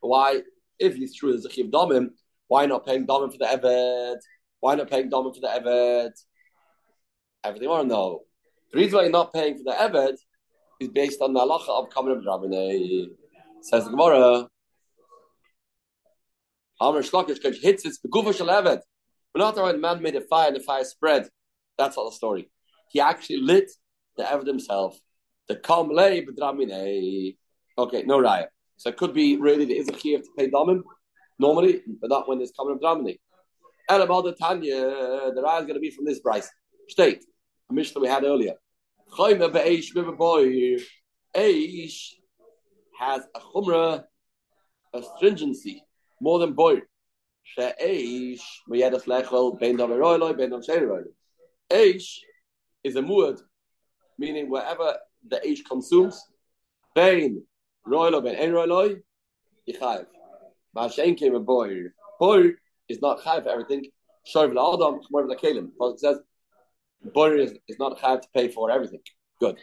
Why, 0.00 0.42
if 0.78 0.96
it's 0.96 1.14
true 1.14 1.32
there's 1.32 1.44
a 1.44 1.50
chiv 1.50 1.66
domim, 1.66 2.10
why 2.48 2.66
not 2.66 2.86
paying 2.86 3.06
domim 3.06 3.32
for 3.32 3.38
the 3.38 3.46
evet? 3.46 4.20
Why 4.60 4.74
not 4.74 4.90
paying 4.90 5.10
domim 5.10 5.34
for 5.34 5.40
the 5.40 5.48
evet? 5.48 6.12
Everything 7.44 7.68
want 7.68 7.88
no? 7.88 8.22
The 8.72 8.78
reason 8.78 8.96
why 8.96 9.02
you're 9.02 9.12
not 9.12 9.32
paying 9.32 9.58
for 9.58 9.64
the 9.64 9.72
Eved 9.72 10.16
is 10.80 10.88
based 10.88 11.20
on 11.20 11.34
the 11.34 11.40
halacha 11.40 11.68
of 11.68 11.90
Kamer 11.90 12.20
Rabbanei. 12.24 13.08
Says 13.60 13.84
the 13.84 13.90
Gemara. 13.90 14.48
Amr 16.84 17.02
Shlokish 17.02 17.40
because 17.42 17.58
hits 17.58 17.86
its 17.86 17.98
begufa 18.04 18.36
shel 18.36 18.48
Eved. 18.48 18.80
We're 19.34 19.44
not 19.44 19.54
talking 19.54 19.80
man 19.80 20.02
made 20.02 20.16
a 20.16 20.20
fire 20.20 20.48
and 20.48 20.56
the 20.56 20.60
fire 20.60 20.84
spread. 20.84 21.28
That's 21.78 21.96
all 21.96 22.10
the 22.10 22.16
story. 22.16 22.50
He 22.90 23.00
actually 23.00 23.38
lit 23.38 23.70
the 24.18 24.24
Eved 24.24 24.46
himself. 24.46 24.98
The 25.48 25.56
Kamlei 25.56 26.24
B'dramine. 26.26 27.36
Okay, 27.78 28.02
no 28.02 28.20
riot. 28.20 28.50
So 28.76 28.90
it 28.90 28.98
could 28.98 29.14
be 29.14 29.38
really 29.38 29.64
the 29.64 29.78
Izachir 29.80 30.18
to 30.18 30.28
pay 30.36 30.50
Damim 30.50 30.82
normally, 31.38 31.80
but 32.00 32.10
not 32.10 32.28
when 32.28 32.36
there's 32.38 32.52
Kamer 32.52 32.78
Dramine. 32.78 33.18
And 33.88 34.02
about 34.02 34.24
the 34.24 34.32
Tanya, 34.32 35.32
the 35.34 35.42
riot 35.42 35.62
is 35.62 35.66
going 35.66 35.74
to 35.74 35.80
be 35.80 35.90
from 35.90 36.04
this 36.04 36.20
price. 36.20 36.50
State. 36.88 37.24
A 37.70 37.72
Mishnah 37.72 38.00
we 38.00 38.08
had 38.08 38.24
earlier. 38.24 38.54
Eish 41.36 42.12
has 42.98 43.22
a 43.34 43.40
chumrah, 43.40 44.04
a 44.92 45.02
stringency, 45.16 45.82
more 46.24 46.38
than 46.38 46.54
boy. 46.54 46.76
She'eish, 47.52 48.44
meyedas 48.70 49.04
lechel, 49.12 49.60
ben 49.60 49.76
dav 49.76 49.90
eroiloi, 49.90 50.36
ben 50.38 50.50
dav 50.50 50.62
sheiroi. 50.68 51.04
Eish 51.70 52.08
is 52.82 52.96
a 52.96 53.02
muad, 53.02 53.40
meaning 54.18 54.48
wherever 54.48 54.96
the 55.28 55.40
eish 55.46 55.62
consumes, 55.68 56.16
ben 56.94 57.42
roiloi, 57.86 58.24
ben 58.24 58.36
en 58.36 58.52
roiloi, 58.52 59.02
yichayev. 59.68 60.06
Ma'ashen 60.74 61.16
came 61.18 61.34
a 61.34 61.40
boy. 61.40 61.68
Boy 62.18 62.52
is 62.88 63.02
not 63.02 63.20
chayev 63.20 63.42
for 63.44 63.50
everything. 63.50 63.84
Shor 64.24 64.48
v'la 64.48 64.74
adam, 64.74 65.00
chmor 65.04 65.26
v'la 65.26 65.38
kelim. 65.38 65.66
Because 65.72 65.94
it 65.94 66.00
says, 66.00 66.18
boy 67.12 67.30
is, 67.44 67.52
is 67.68 67.78
not 67.78 68.00
hard 68.00 68.22
to 68.22 68.28
pay 68.34 68.48
for 68.48 68.70
everything. 68.70 69.00
Good. 69.40 69.58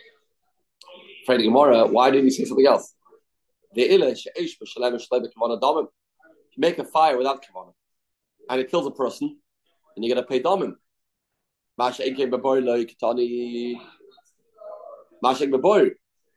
Freddy 1.25 1.45
Gemara, 1.45 1.87
why 1.87 2.11
didn't 2.11 2.25
you 2.25 2.31
say 2.31 2.45
something 2.45 2.67
else? 2.67 2.93
The 3.73 3.83
You 6.53 6.59
make 6.61 6.79
a 6.79 6.83
fire 6.83 7.17
without 7.17 7.43
kavana, 7.43 7.73
and 8.49 8.59
it 8.59 8.69
kills 8.69 8.85
a 8.85 8.91
person, 8.91 9.37
and 9.95 10.05
you 10.05 10.13
got 10.13 10.21
to 10.21 10.27
pay 10.27 10.41
domim. 10.41 10.73
Masha 11.77 12.07
eke 12.07 12.29
beboy 12.29 12.63
lo 12.63 12.83
kitani. 12.83 13.75
Masha 15.21 15.47
beboy. 15.47 15.83
You 15.83 15.93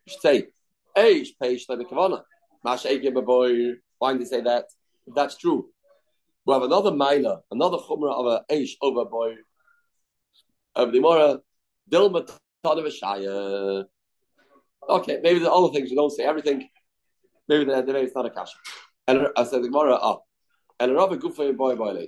should 0.06 0.20
say, 0.20 0.46
eish 0.96 1.28
pay 1.40 1.56
shlem 1.56 1.82
kavana. 1.82 2.22
Masha 2.64 2.92
eke 2.92 3.12
beboy. 3.14 3.74
Why 3.98 4.12
did 4.12 4.20
you 4.20 4.26
say 4.26 4.40
that? 4.42 4.66
That's 5.06 5.36
true, 5.36 5.68
we 6.46 6.54
have 6.54 6.62
another 6.62 6.90
mila, 6.90 7.40
another 7.50 7.78
chumrah 7.78 8.14
of 8.14 8.26
a 8.26 8.44
eish 8.52 8.72
over 8.80 9.04
boy 9.04 9.34
of 10.74 10.92
the 10.92 11.00
Mora, 11.00 11.40
Dilma. 11.90 12.26
Okay, 14.88 15.20
maybe 15.22 15.38
the 15.38 15.52
other 15.52 15.72
things 15.72 15.90
you 15.90 15.96
don't 15.96 16.10
say 16.10 16.24
everything. 16.24 16.68
Maybe 17.48 17.64
the, 17.64 17.82
maybe 17.84 18.00
it's 18.00 18.14
not 18.14 18.26
a 18.26 18.30
kasha. 18.30 18.56
And 19.06 19.28
I 19.36 19.44
said 19.44 19.62
the 19.62 19.68
Gemara, 19.68 19.98
oh, 20.00 20.22
a 20.80 20.92
Rava 20.92 21.16
Gufa 21.16 21.56
boy 21.56 21.76
boy 21.76 22.06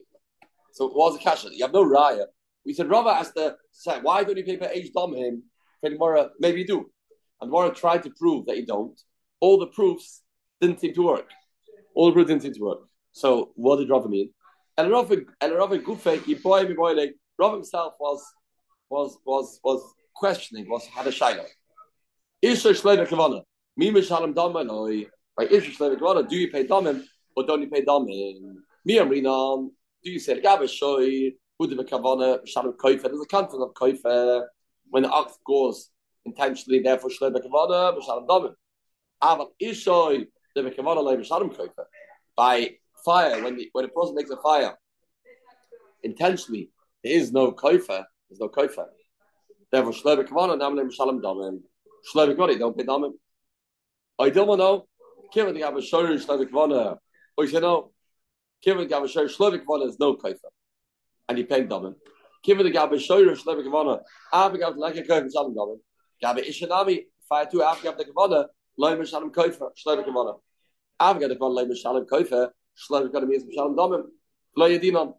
So 0.73 0.87
it 0.87 0.95
was 0.95 1.17
a 1.17 1.19
kasha. 1.19 1.49
You 1.53 1.65
have 1.65 1.73
no 1.73 1.85
raya. 1.85 2.27
We 2.65 2.73
said 2.73 2.89
Rava 2.89 3.11
asked 3.11 3.35
the 3.35 3.57
why 4.03 4.25
don't 4.25 4.37
you 4.37 4.45
pay 4.45 4.57
for 4.57 4.67
age 4.67 4.93
dom 4.93 5.15
him? 5.15 5.45
For 5.81 5.91
the 5.91 5.97
Gemara, 5.97 6.31
maybe 6.41 6.61
you 6.61 6.67
do. 6.67 6.91
And 7.41 7.51
Mora 7.51 7.71
tried 7.71 8.03
to 8.05 8.11
prove 8.19 8.47
that 8.47 8.57
you 8.57 8.67
don't. 8.67 8.99
All 9.41 9.59
the 9.59 9.67
proofs 9.67 10.23
didn't 10.61 10.81
seem 10.81 10.95
to 10.95 11.03
work. 11.03 11.31
All 11.95 12.07
the 12.07 12.13
proofs 12.13 12.29
didn't 12.29 12.43
seem 12.43 12.55
to 12.55 12.61
work. 12.61 12.81
So 13.13 13.53
what 13.55 13.77
did 13.77 13.91
Rava 13.91 14.09
mean? 14.09 14.33
And 14.79 14.91
Rava 14.91 15.17
and 15.41 15.55
Rava 15.55 15.79
Gufa, 15.79 16.43
boy 16.43 16.75
boy 16.75 16.95
Rava 17.39 17.55
himself 17.57 17.95
was 18.01 18.23
was 18.89 19.19
was 19.25 19.61
was 19.63 19.83
questioning, 20.15 20.69
was 20.69 20.87
had 20.87 21.07
a 21.07 21.11
shaila. 21.11 21.45
Isha 22.43 22.71
shleiva 22.71 23.07
kavana. 23.07 23.43
Mi 23.77 23.91
mishalim 23.91 24.35
damanoi. 24.35 25.09
By 25.37 25.47
shleiva 25.47 26.29
do 26.29 26.37
you 26.37 26.51
pay 26.51 26.67
damim 26.67 27.05
or 27.37 27.45
don't 27.45 27.63
you 27.63 27.69
pay 27.69 27.83
damim? 27.83 28.57
Mi 28.85 28.99
amrinam. 28.99 29.71
Do 30.03 30.11
you 30.11 30.19
say 30.19 30.41
gabe 30.41 30.63
shoy? 30.63 31.35
The 31.59 31.85
kavana? 31.85 32.41
Mishalim 32.45 32.77
koifer. 32.77 33.05
There's 33.05 33.21
a 33.21 33.27
content 33.27 33.63
of 33.63 33.75
koifer 33.75 34.45
when 34.91 35.03
the 35.03 35.11
ox 35.11 35.39
goes 35.47 35.91
intentionally. 36.25 36.81
Therefore 36.81 37.11
shleiva 37.11 37.41
kavana 37.45 37.99
mishalim 37.99 38.27
damim. 38.27 38.55
Aval 39.23 39.49
ishoy 39.63 40.27
the 40.55 40.63
kavana 40.63 41.03
mishalim 41.17 41.55
koifer. 41.55 41.85
By 42.37 42.77
fire, 43.05 43.43
when 43.43 43.57
the 43.57 43.69
when 43.73 43.85
a 43.85 43.89
person 43.89 44.15
makes 44.15 44.31
a 44.31 44.37
fire 44.37 44.75
intentionally, 46.03 46.71
there 47.03 47.13
is 47.13 47.33
no 47.33 47.53
koifer 47.53 48.05
there's 48.29 48.41
no 48.41 48.49
koifa. 48.49 48.87
Therefore, 49.71 49.93
shlevi 49.93 50.29
kavana 50.29 50.57
namle 50.59 50.89
mishalim 50.89 51.21
damim. 51.21 51.61
Shlevi 52.13 52.37
kavana 52.37 52.59
don't 52.59 52.77
pay 52.77 52.85
damim. 52.85 53.13
I 54.19 54.31
don't 54.31 54.59
know. 54.59 54.87
Kivan 55.35 55.55
the 55.55 55.61
gav 55.61 55.83
shor 55.85 56.05
shlevi 56.05 56.47
kavana. 56.47 56.99
Or 57.37 57.45
you 57.45 57.51
say 57.51 57.61
no. 57.61 57.93
Kivan 58.65 58.79
the 58.79 58.87
gav 58.87 59.09
shor 59.11 59.25
shlevi 59.25 59.65
kavana 59.65 59.89
is 59.89 59.99
no 59.99 60.17
koifa, 60.17 60.51
and 61.29 61.39
he 61.39 61.45
paid 61.45 61.69
damim. 61.69 61.95
Kivan 62.47 62.65
the 62.65 62.71
gav 62.71 62.91
shor 63.01 63.19
shlevi 63.19 63.65
kavana. 63.67 64.01
Av 64.33 64.59
gav 64.59 64.77
like 64.77 64.97
a 64.97 65.03
koifa 65.03 65.27
mishalim 65.27 65.55
damim. 65.55 65.79
Gav 66.23 66.37
ishanami 66.37 67.07
fire 67.29 67.47
two 67.51 67.63
av 67.63 67.83
gav 67.83 67.97
the 67.99 68.05
kavana 68.05 68.47
loy 68.77 68.97
mishalim 68.97 69.31
koifa 69.31 69.71
shlevi 69.77 70.05
kavana. 70.05 70.39
Av 71.01 71.19
gav 71.19 71.29
the 71.29 71.37
kavana 71.37 71.55
loy 71.55 71.65
mishalim 71.65 72.07
koifa 72.07 72.51
shlevi 72.77 73.11
kavana 73.11 73.29
means 73.29 73.45
mishalim 73.45 73.77
damim. 73.77 74.05
Lo 74.57 74.69
yedinon. 74.69 75.15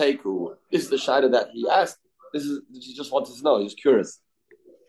Teku. 0.00 0.56
This 0.72 0.82
is 0.82 0.90
the 0.90 0.98
shadow 0.98 1.28
that 1.28 1.50
he 1.52 1.68
asked. 1.68 1.98
This 2.32 2.42
is 2.44 2.62
he 2.72 2.94
just 2.94 3.12
wanted 3.12 3.36
to 3.36 3.42
know. 3.42 3.60
He's 3.60 3.74
curious. 3.74 4.20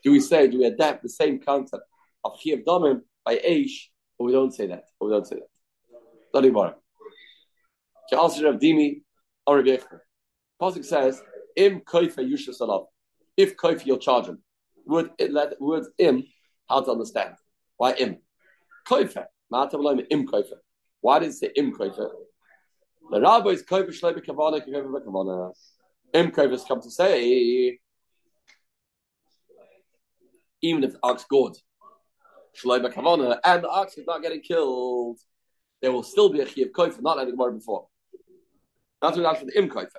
Do 0.03 0.11
we 0.11 0.19
say 0.19 0.47
do 0.47 0.57
we 0.57 0.65
adapt 0.65 1.03
the 1.03 1.09
same 1.09 1.39
concept 1.39 1.83
of 2.23 2.39
Chiyav 2.39 2.63
Damim 2.63 3.01
by 3.23 3.35
Aish, 3.37 3.89
or 4.17 4.27
we 4.27 4.31
don't 4.31 4.53
say 4.53 4.67
that? 4.67 4.85
Or 4.99 5.07
we 5.07 5.13
don't 5.13 5.27
say 5.27 5.37
that. 5.37 6.37
Anymore. 6.37 6.75
Can 8.09 8.19
answer 8.19 8.45
Rav 8.45 8.59
Dimi 8.59 9.01
or 9.47 9.57
Rav 9.57 9.65
Yechter. 9.65 9.99
Pasuk 10.61 10.85
says, 10.85 11.21
"Im 11.55 11.81
koifa 11.81 12.19
yushas 12.19 12.59
alav." 12.61 12.87
If 13.37 13.57
koifa, 13.57 13.85
you'll 13.85 13.97
charge 13.97 14.27
him. 14.27 14.43
Would 14.85 15.11
let 15.29 15.59
words 15.59 15.89
im 15.97 16.23
how 16.69 16.81
to 16.81 16.91
understand? 16.91 17.35
Why 17.77 17.93
im? 17.93 18.17
Koifa. 18.87 19.25
Im 19.51 20.27
koifa. 20.27 20.57
Why 21.01 21.19
did 21.19 21.29
it 21.29 21.33
say 21.33 21.51
im 21.55 21.73
koifa? 21.73 22.11
The 23.11 23.21
rabbi 23.21 23.49
is 23.49 23.63
shlei 23.63 24.13
b'kavana 24.17 24.65
kavana 24.65 25.01
b'kavana. 25.01 25.53
Im 26.13 26.31
koiv 26.31 26.67
come 26.67 26.81
to 26.81 26.91
say 26.91 27.79
even 30.61 30.83
if 30.83 30.93
the 30.93 30.99
ox 31.03 31.25
good. 31.29 31.53
Shalai 32.61 32.81
Kavana, 32.93 33.37
and 33.43 33.63
the 33.63 33.69
ox 33.69 33.97
is 33.97 34.05
not 34.07 34.21
getting 34.21 34.41
killed, 34.41 35.19
there 35.81 35.91
will 35.91 36.03
still 36.03 36.29
be 36.29 36.41
a 36.41 36.45
Chiyav 36.45 36.71
Koifa, 36.71 37.01
not 37.01 37.17
like 37.17 37.29
Gemara 37.29 37.53
before. 37.53 37.87
That's 39.01 39.17
what 39.17 39.37
for 39.37 39.45
the 39.45 39.57
Im 39.57 39.69
Koifa. 39.69 39.89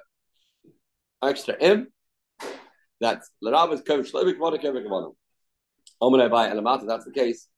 Extra 1.22 1.56
Im, 1.60 1.88
that's 3.00 3.30
Larabas 3.44 3.84
Koifa, 3.84 4.10
Shalai 4.10 4.34
Kavana, 4.34 4.62
Kavana 4.62 4.86
Kavana. 4.86 5.14
Omanai 6.02 6.30
by 6.30 6.50
Elamata, 6.50 6.86
that's 6.86 7.04
the 7.04 7.12
case. 7.12 7.48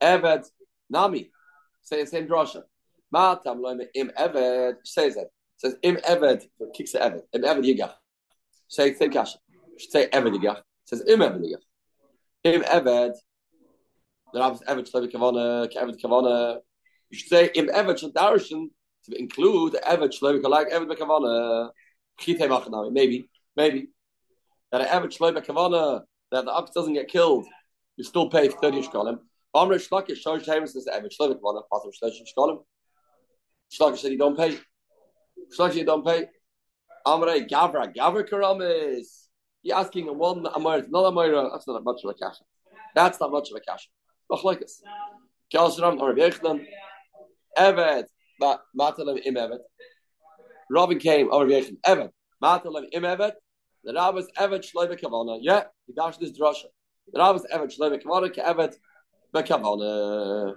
Eved, 0.00 0.44
Nami, 0.88 1.30
say 1.82 2.02
the 2.02 2.06
same 2.06 2.26
drasha. 2.26 2.62
Matam 3.12 3.60
loime 3.60 3.86
im 3.94 4.10
Eved, 4.18 4.76
says 4.84 5.14
that. 5.16 5.28
Says 5.56 5.76
im 5.82 5.96
Eved, 5.96 6.44
kicks 6.74 6.92
the 6.92 6.98
Eved. 6.98 7.22
Im 7.32 7.42
Eved 7.42 7.64
Yigach. 7.64 7.92
Say 8.68 8.94
same 8.94 9.10
kasha. 9.10 9.38
Say 9.78 10.08
Eved 10.08 10.34
Yigach. 10.34 10.62
Says 10.84 11.02
im 11.06 11.20
Eved 11.20 11.40
Yigach. 11.40 11.62
Im 12.44 12.62
Eved, 14.30 14.32
the 14.32 14.40
Rabbis 14.40 14.60
Eved 14.68 14.90
Shlevi 14.90 15.12
Kavana, 15.12 15.72
Eved 15.72 16.00
Kavana. 16.00 16.58
You 17.10 17.18
should 17.18 17.28
say 17.28 17.50
im 17.54 17.68
Eved 17.68 17.98
Shel 17.98 18.12
Darshan 18.12 18.68
to 19.04 19.18
include 19.18 19.74
Eved 19.74 20.12
Shlevi 20.18 20.42
like 20.48 20.70
Eved 20.70 20.90
Kavana. 20.96 21.70
Chitei 22.20 22.48
Machanami. 22.48 22.92
Maybe, 22.92 23.28
maybe 23.56 23.88
that 24.72 24.88
Eved 24.88 25.16
Shlevi 25.16 25.44
Kavana 25.44 26.02
that 26.30 26.44
the 26.44 26.50
ox 26.50 26.70
doesn't 26.70 26.94
get 26.94 27.08
killed, 27.08 27.46
you 27.96 28.04
still 28.04 28.28
pay 28.30 28.48
thirty 28.48 28.82
shkalim. 28.82 29.18
Amr 29.54 29.78
Shlakish 29.78 30.22
Shosh 30.24 30.44
Hamas 30.44 30.70
says 30.70 30.88
Eved 30.92 31.10
Shlevi 31.18 31.40
Kavana. 31.40 31.62
Pater 31.72 31.90
Shlesh 31.90 32.20
Shkalim. 32.36 32.62
Shlakish 33.72 33.98
said 33.98 34.12
you 34.12 34.18
don't 34.18 34.36
pay. 34.36 34.58
Shlakish 35.56 35.76
you 35.76 35.84
don't 35.84 36.04
pay. 36.04 36.26
Amre 37.06 37.48
Gavra 37.48 37.94
Gavra 37.94 38.28
Karamis. 38.28 39.26
You're 39.62 39.76
asking 39.76 40.06
one 40.16 40.46
Amar, 40.54 40.78
another 40.78 41.08
Amar. 41.08 41.50
That's 41.50 41.66
not 41.66 41.84
much 41.84 42.00
of 42.04 42.10
a 42.10 42.14
cash. 42.14 42.36
That's 42.94 43.20
not 43.20 43.30
much 43.30 43.50
of 43.50 43.56
a 43.56 43.60
cash. 43.60 43.88
Look 44.30 44.44
like 44.44 44.60
this. 44.60 44.80
Kelshram 45.52 46.00
or 46.00 46.14
Yechanan. 46.14 46.64
Evet. 47.56 48.06
Matalim 48.74 49.18
im 49.24 49.36
Evet. 49.36 49.60
Robin 50.70 50.98
came 50.98 51.30
over 51.32 51.46
Yechan. 51.46 51.78
Evet. 51.84 52.12
Matalim 52.40 52.88
im 52.92 53.04
Evet. 53.04 53.34
The 53.82 53.92
Rabbis 53.92 54.26
Evet 54.38 54.64
Shloive 54.64 55.00
Kavana. 55.00 55.38
Yeah, 55.40 55.64
he 55.86 55.92
dashed 55.92 56.20
this 56.20 56.38
drasha. 56.38 56.66
The 57.12 57.18
Rabbis 57.18 57.44
Evet 57.50 57.76
Shloive 57.76 58.02
Kavana 58.02 58.30
ke 58.32 58.38
Evet 58.38 58.76
Bekavana. 59.34 60.54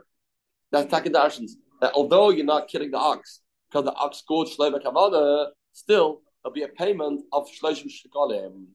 That's 0.72 0.94
Takadashins. 0.94 1.52
That 1.82 1.94
although 1.94 2.30
you're 2.30 2.46
not 2.46 2.68
killing 2.68 2.92
the 2.92 2.98
ox, 2.98 3.42
because 3.70 3.86
the 3.86 3.94
ox 3.94 4.20
scored 4.20 4.50
Shloive 4.50 4.84
Kavana, 4.84 5.48
still 5.72 6.22
there'll 6.44 6.54
be 6.54 6.64
a 6.64 6.68
payment 6.68 7.24
of 7.32 7.48
Shloishim 7.50 7.90
Shekalim. 7.90 8.66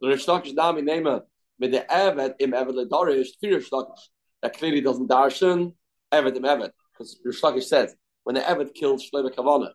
The 0.00 0.06
Reish 0.06 0.26
Lakish 0.26 0.54
Nami 0.54 0.80
Nema 0.80 1.22
with 1.58 1.72
the 1.72 1.84
Evet 1.90 2.36
im 2.38 2.52
Evet 2.54 2.74
Ledarish, 2.74 3.28
Fir 3.38 3.58
Reish 3.58 3.70
Lakish. 3.70 4.08
That 4.42 4.56
clearly 4.56 4.80
doesn't 4.80 5.08
darshan 5.08 5.74
im 6.12 6.24
Evet. 6.44 6.70
Because 6.92 7.18
Reish 7.26 7.40
Lakish 7.42 7.64
says, 7.64 7.94
when 8.24 8.34
the 8.34 8.40
Evet 8.42 8.74
kills 8.74 9.08
Shloive 9.08 9.34
Kavana, 9.34 9.70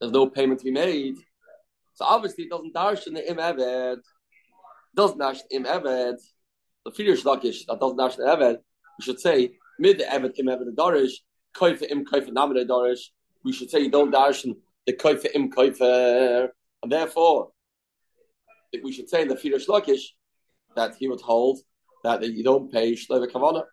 there's 0.00 0.12
no 0.12 0.26
payment 0.28 0.60
to 0.60 0.64
be 0.64 0.72
made. 0.72 1.16
So 1.94 2.04
obviously 2.04 2.44
it 2.44 2.50
doesn't 2.50 2.74
darshan 2.74 3.14
the 3.14 3.30
im 3.30 3.38
Evet. 3.38 3.98
Doesn't 4.94 5.18
darshan 5.18 5.50
im 5.50 5.64
Evet. 5.64 6.16
The 6.84 6.90
Fir 6.90 7.04
Reish 7.04 7.24
Lakish 7.24 7.66
that 7.66 7.80
doesn't 7.80 7.98
darshan 7.98 8.18
the 8.18 8.36
Evet, 8.36 8.58
we 8.98 9.04
should 9.04 9.20
say, 9.20 9.52
mid 9.78 9.98
the 9.98 10.04
Evet 10.04 10.38
im 10.38 10.48
Evet 10.48 10.74
Ledarish, 10.74 11.14
Koifa 11.56 11.90
im 11.90 12.04
Koifa 12.04 12.30
Namid 12.30 12.66
Ledarish, 12.66 13.10
we 13.44 13.52
should 13.52 13.70
say 13.70 13.80
you 13.80 13.90
don't 13.90 14.12
darshan 14.12 14.56
the 14.86 14.92
koifer 14.92 15.30
im 15.34 15.50
koifer, 15.50 16.48
and 16.82 16.92
therefore 16.92 17.50
we 18.82 18.92
should 18.92 19.08
say 19.08 19.22
in 19.22 19.28
the 19.28 19.34
Fira 19.34 19.64
Shlokish 19.64 20.02
that 20.74 20.96
he 20.96 21.08
would 21.08 21.20
hold 21.20 21.60
that 22.02 22.22
you 22.22 22.42
don't 22.42 22.70
pay 22.72 22.92
Shleva 22.92 23.26
Kavana. 23.30 23.64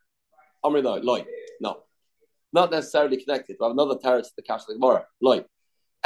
Amri 0.63 0.83
no, 0.83 0.95
loy, 0.95 1.25
no, 1.61 1.83
not 2.51 2.71
necessarily 2.71 3.17
connected. 3.17 3.57
We 3.59 3.65
have 3.65 3.71
another 3.71 3.97
terrace 3.97 4.27
to 4.29 4.33
the 4.37 4.41
Kash 4.43 4.65
Gemara. 4.65 5.05
Loy, 5.21 5.45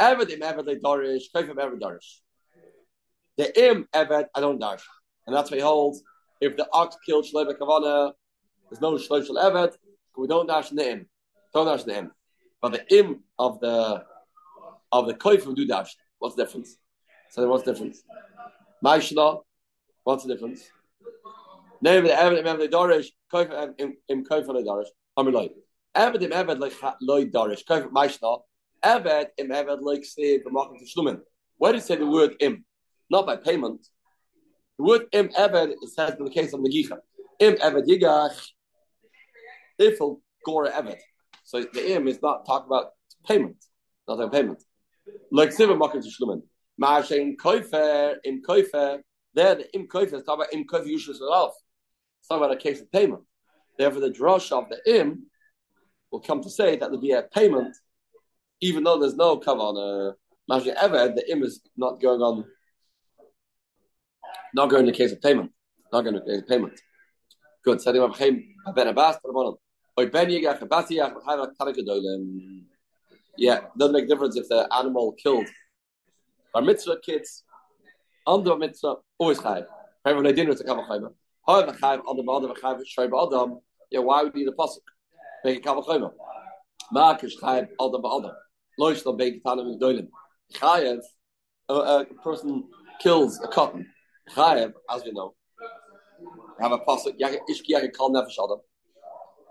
Eved 0.00 0.30
im 0.30 0.40
Eved 0.40 0.66
le 0.66 0.76
Dorish, 0.76 1.24
koifer 1.34 1.50
im 1.50 1.56
Eved 1.56 1.80
Dorish. 1.80 2.20
The 3.36 3.70
im 3.70 3.88
Eved 3.92 4.26
I 4.34 4.40
don't 4.40 4.58
dash, 4.58 4.84
and 5.26 5.34
that's 5.34 5.50
what 5.50 5.58
he 5.58 5.62
holds. 5.64 6.02
If 6.40 6.56
the 6.56 6.68
ox 6.72 6.96
killed 7.04 7.26
Shleva 7.26 7.56
Kavana, 7.58 8.12
there's 8.70 8.80
no 8.80 8.92
Shlosh 8.92 9.28
Eved. 9.28 9.72
We 10.16 10.28
don't 10.28 10.46
dash 10.46 10.70
in 10.70 10.76
the 10.76 10.90
im, 10.90 11.06
don't 11.52 11.66
dash 11.66 11.82
in 11.82 11.88
the 11.88 11.98
im, 11.98 12.12
but 12.62 12.72
the 12.72 12.96
im 12.96 13.24
of 13.38 13.60
the 13.60 14.04
of 14.92 15.06
the 15.06 15.14
koif 15.14 15.52
do 15.54 15.66
dash. 15.66 15.96
What's 16.18 16.36
the 16.36 16.44
difference? 16.44 16.76
So 17.30 17.48
what's 17.48 17.64
the 17.64 17.72
difference? 17.72 18.02
Maishna, 18.84 19.42
what's 20.04 20.24
the 20.24 20.32
difference? 20.32 20.62
Name 21.84 22.04
the 22.04 22.10
Eved 22.10 22.42
Eved 22.42 22.70
Dorish, 22.70 23.08
koif 23.30 23.74
im 24.08 24.24
koif 24.24 24.48
le 24.48 24.62
Dorish. 24.64 24.88
Amaloi. 25.18 25.50
Eved 25.94 26.22
im 26.22 26.30
Eved 26.30 26.58
like 26.58 26.72
loy 27.02 27.26
Dorish, 27.26 27.62
koif 27.64 27.90
Maishna. 27.90 28.40
Eved 28.82 29.26
im 29.36 29.48
Eved 29.50 29.82
like 29.82 30.04
say 30.04 30.38
b'makom 30.38 30.78
tishlumin. 30.80 31.20
Where 31.58 31.74
does 31.74 31.82
it 31.82 31.86
say 31.86 31.96
the 31.96 32.06
word 32.06 32.36
im? 32.40 32.64
Not 33.10 33.26
by 33.26 33.36
payment. 33.36 33.86
The 34.78 34.84
word 34.84 35.02
im 35.12 35.28
Eved 35.28 35.74
it 35.82 35.88
says 35.90 36.14
in 36.18 36.24
the 36.24 36.30
case 36.30 36.54
of 36.54 36.60
Nagicha. 36.60 36.96
Im 37.38 37.56
Eved 37.56 37.86
Yigach. 37.86 38.48
Ifel 39.78 40.20
Gora 40.42 40.70
Eved. 40.70 40.98
So 41.44 41.60
the 41.60 41.92
im 41.92 42.08
is 42.08 42.22
not 42.22 42.46
talking 42.46 42.68
about 42.68 42.92
payment, 43.26 43.62
not 44.08 44.20
a 44.20 44.30
payment 44.30 44.64
like 45.30 45.52
seven 45.52 45.78
makim 45.78 46.02
to 46.02 46.08
shlumen. 46.08 46.42
Ma'ashe 46.80 47.18
in 47.18 47.36
koifer, 47.36 48.16
in 48.24 48.42
koifer, 48.42 49.00
there 49.34 49.54
the 49.56 49.74
im 49.74 49.86
koifer 49.86 50.14
is 50.14 50.22
talking 50.22 50.44
about 50.44 50.54
im 50.54 50.64
koifer 50.64 50.86
usually 50.86 51.18
off. 51.18 51.54
It's 52.24 52.28
talking 52.30 52.42
about 52.42 52.56
a 52.56 52.58
case 52.58 52.80
of 52.80 52.90
payment. 52.90 53.20
Therefore, 53.76 54.00
the 54.00 54.08
drush 54.08 54.50
of 54.50 54.70
the 54.70 54.80
im 54.98 55.26
will 56.10 56.20
come 56.20 56.42
to 56.42 56.48
say 56.48 56.70
that 56.70 56.80
there'll 56.80 56.98
be 56.98 57.12
a 57.12 57.20
payment, 57.20 57.76
even 58.62 58.82
though 58.82 58.98
there's 58.98 59.14
no 59.14 59.38
kavanah. 59.38 60.14
Ma'ashe 60.50 60.68
ever, 60.68 61.08
the 61.08 61.30
im 61.30 61.42
is 61.42 61.60
not 61.76 62.00
going 62.00 62.22
on, 62.22 62.46
not 64.54 64.70
going 64.70 64.86
in 64.86 64.88
the 64.92 64.96
case 64.96 65.12
of 65.12 65.20
payment, 65.20 65.52
not 65.92 66.00
going 66.00 66.16
in 66.16 66.24
the 66.24 66.32
case 66.32 66.40
of 66.40 66.48
payment. 66.48 66.80
Good. 67.62 67.82
So, 67.82 67.92
Ben 67.92 68.00
yeah, 73.36 73.60
doesn't 73.76 73.92
make 73.92 74.08
difference 74.08 74.36
if 74.36 74.48
the 74.48 74.66
animal 74.74 75.12
killed. 75.12 75.46
Our 76.54 76.62
mitzvah 76.62 77.00
kids, 77.04 77.44
under 78.26 78.56
mitzvah, 78.56 78.94
always. 79.18 79.42
However, 79.42 79.68
when 80.06 80.24
they 80.24 80.32
dinner, 80.32 80.52
it's 80.52 80.62
a. 80.62 81.10
However, 81.46 81.72
chayv, 81.72 82.00
adam, 82.10 82.28
adam, 82.28 82.56
chayv, 82.56 82.82
shayv, 82.98 83.26
adam, 83.26 83.58
yeah, 83.90 84.00
why 84.00 84.22
would 84.22 84.34
you 84.34 84.44
need 84.44 84.52
a 84.52 84.56
pasuk? 84.56 84.78
Make 85.44 85.64
a 85.64 85.68
kavach 85.68 85.86
chayva. 85.86 86.10
Ma'akish 86.92 87.38
chayv, 87.42 87.68
adam, 87.80 88.04
adam. 88.04 88.32
Loish 88.80 89.04
lo 89.04 89.16
beik 89.16 89.42
tanim 89.42 89.78
doilim. 89.78 90.08
Chayev, 90.54 91.00
a 91.68 92.04
person 92.22 92.64
kills 93.00 93.40
a 93.42 93.48
cotton. 93.48 93.86
Chayev, 94.30 94.72
as 94.90 95.04
we 95.04 95.12
know, 95.12 95.34
have 96.60 96.72
a 96.72 96.78
pasuk, 96.78 97.18
ishki 97.20 97.70
yagik 97.70 97.96
kal 97.96 98.10
nefesh 98.10 98.42
adam. 98.42 98.60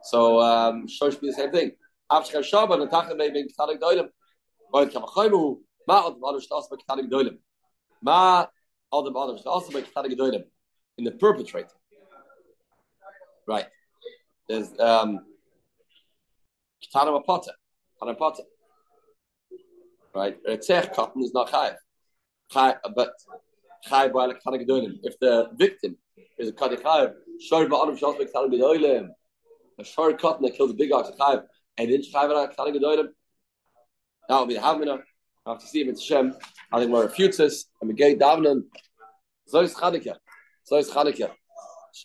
So, 0.04 0.40
um, 0.42 0.88
shosh 0.88 1.20
be 1.22 1.28
the 1.28 1.34
same 1.34 1.52
thing. 1.52 1.72
Avshcha 2.12 2.44
Shabbat 2.44 2.82
and 2.82 2.92
Tachem 2.92 3.18
Ben 3.18 3.48
Ktarik 3.48 3.80
Doilim. 3.80 4.10
Weil 4.72 4.90
Kam 4.90 5.04
Chaymu 5.04 5.60
Ma 5.88 6.08
Adam 6.08 6.22
Adam 6.24 6.42
Shtas 6.42 6.70
Bei 6.70 6.76
Ktarik 6.76 7.10
Doilim. 7.10 7.38
Ma 8.02 8.46
Adam 8.94 9.18
Adam 9.18 9.38
Shtas 9.38 9.72
Bei 9.72 9.82
Ktarik 9.82 10.18
Doilim. 10.18 10.44
In 10.98 11.06
the 11.06 11.12
perpetrator. 11.12 11.70
Right. 13.48 13.66
There's 14.48 14.70
um 14.80 15.20
Ktarim 16.94 17.24
Apata. 17.24 17.50
Ktarim 18.02 18.18
Apata. 18.18 18.42
Right. 20.16 20.38
Retzech 20.48 20.94
cotton 20.94 21.24
is 21.24 21.34
not 21.34 21.50
Chayiv. 21.52 21.76
Chayiv, 22.52 22.78
but 22.96 23.14
Chayiv 23.88 24.14
by 24.14 24.28
Ktarik 24.28 24.68
Doilim. 24.68 25.00
If 25.04 25.20
the 25.20 25.50
victim 25.56 25.98
is 26.38 26.50
a 26.50 26.52
Ktarik 26.52 26.82
Chayiv, 26.82 27.14
Shor 27.42 27.66
Ba'adam 27.66 27.98
Shtas 27.98 28.18
Bei 28.18 28.26
Ktarik 28.26 28.60
Doilim. 28.60 29.10
A 29.80 29.84
short 29.84 30.22
cotton 30.22 30.44
that 30.44 30.56
kills 30.56 30.70
a 30.72 30.76
big 30.76 30.92
ox, 30.92 31.10
a 31.10 31.14
Chayiv. 31.14 31.44
and 31.78 31.88
didn't 31.88 32.06
schreiben 32.06 32.44
an 32.44 32.50
Ktarig 32.56 32.76
Gedoylem. 32.76 33.08
Now 34.30 34.36
it'll 34.36 34.48
be 34.48 34.56
the 34.56 34.62
Havmina. 34.62 35.00
I 35.46 35.52
have 35.52 35.60
to 35.60 35.68
see 35.68 35.82
if 35.82 35.88
it's 35.88 36.02
Shem. 36.02 36.36
I 36.72 36.80
think 36.80 36.92
more 36.92 37.04
refutes 37.04 37.38
this. 37.38 37.66
And 37.82 37.90
we 37.90 37.96
get 37.96 38.20
Davnan. 38.20 38.64
So 39.48 39.60
is 39.60 39.74
Chanukah. 39.74 40.16
So 40.64 40.78
is 40.78 40.90
Chanukah. 40.90 41.32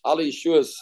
All 0.04 0.16
Yeshua's 0.16 0.80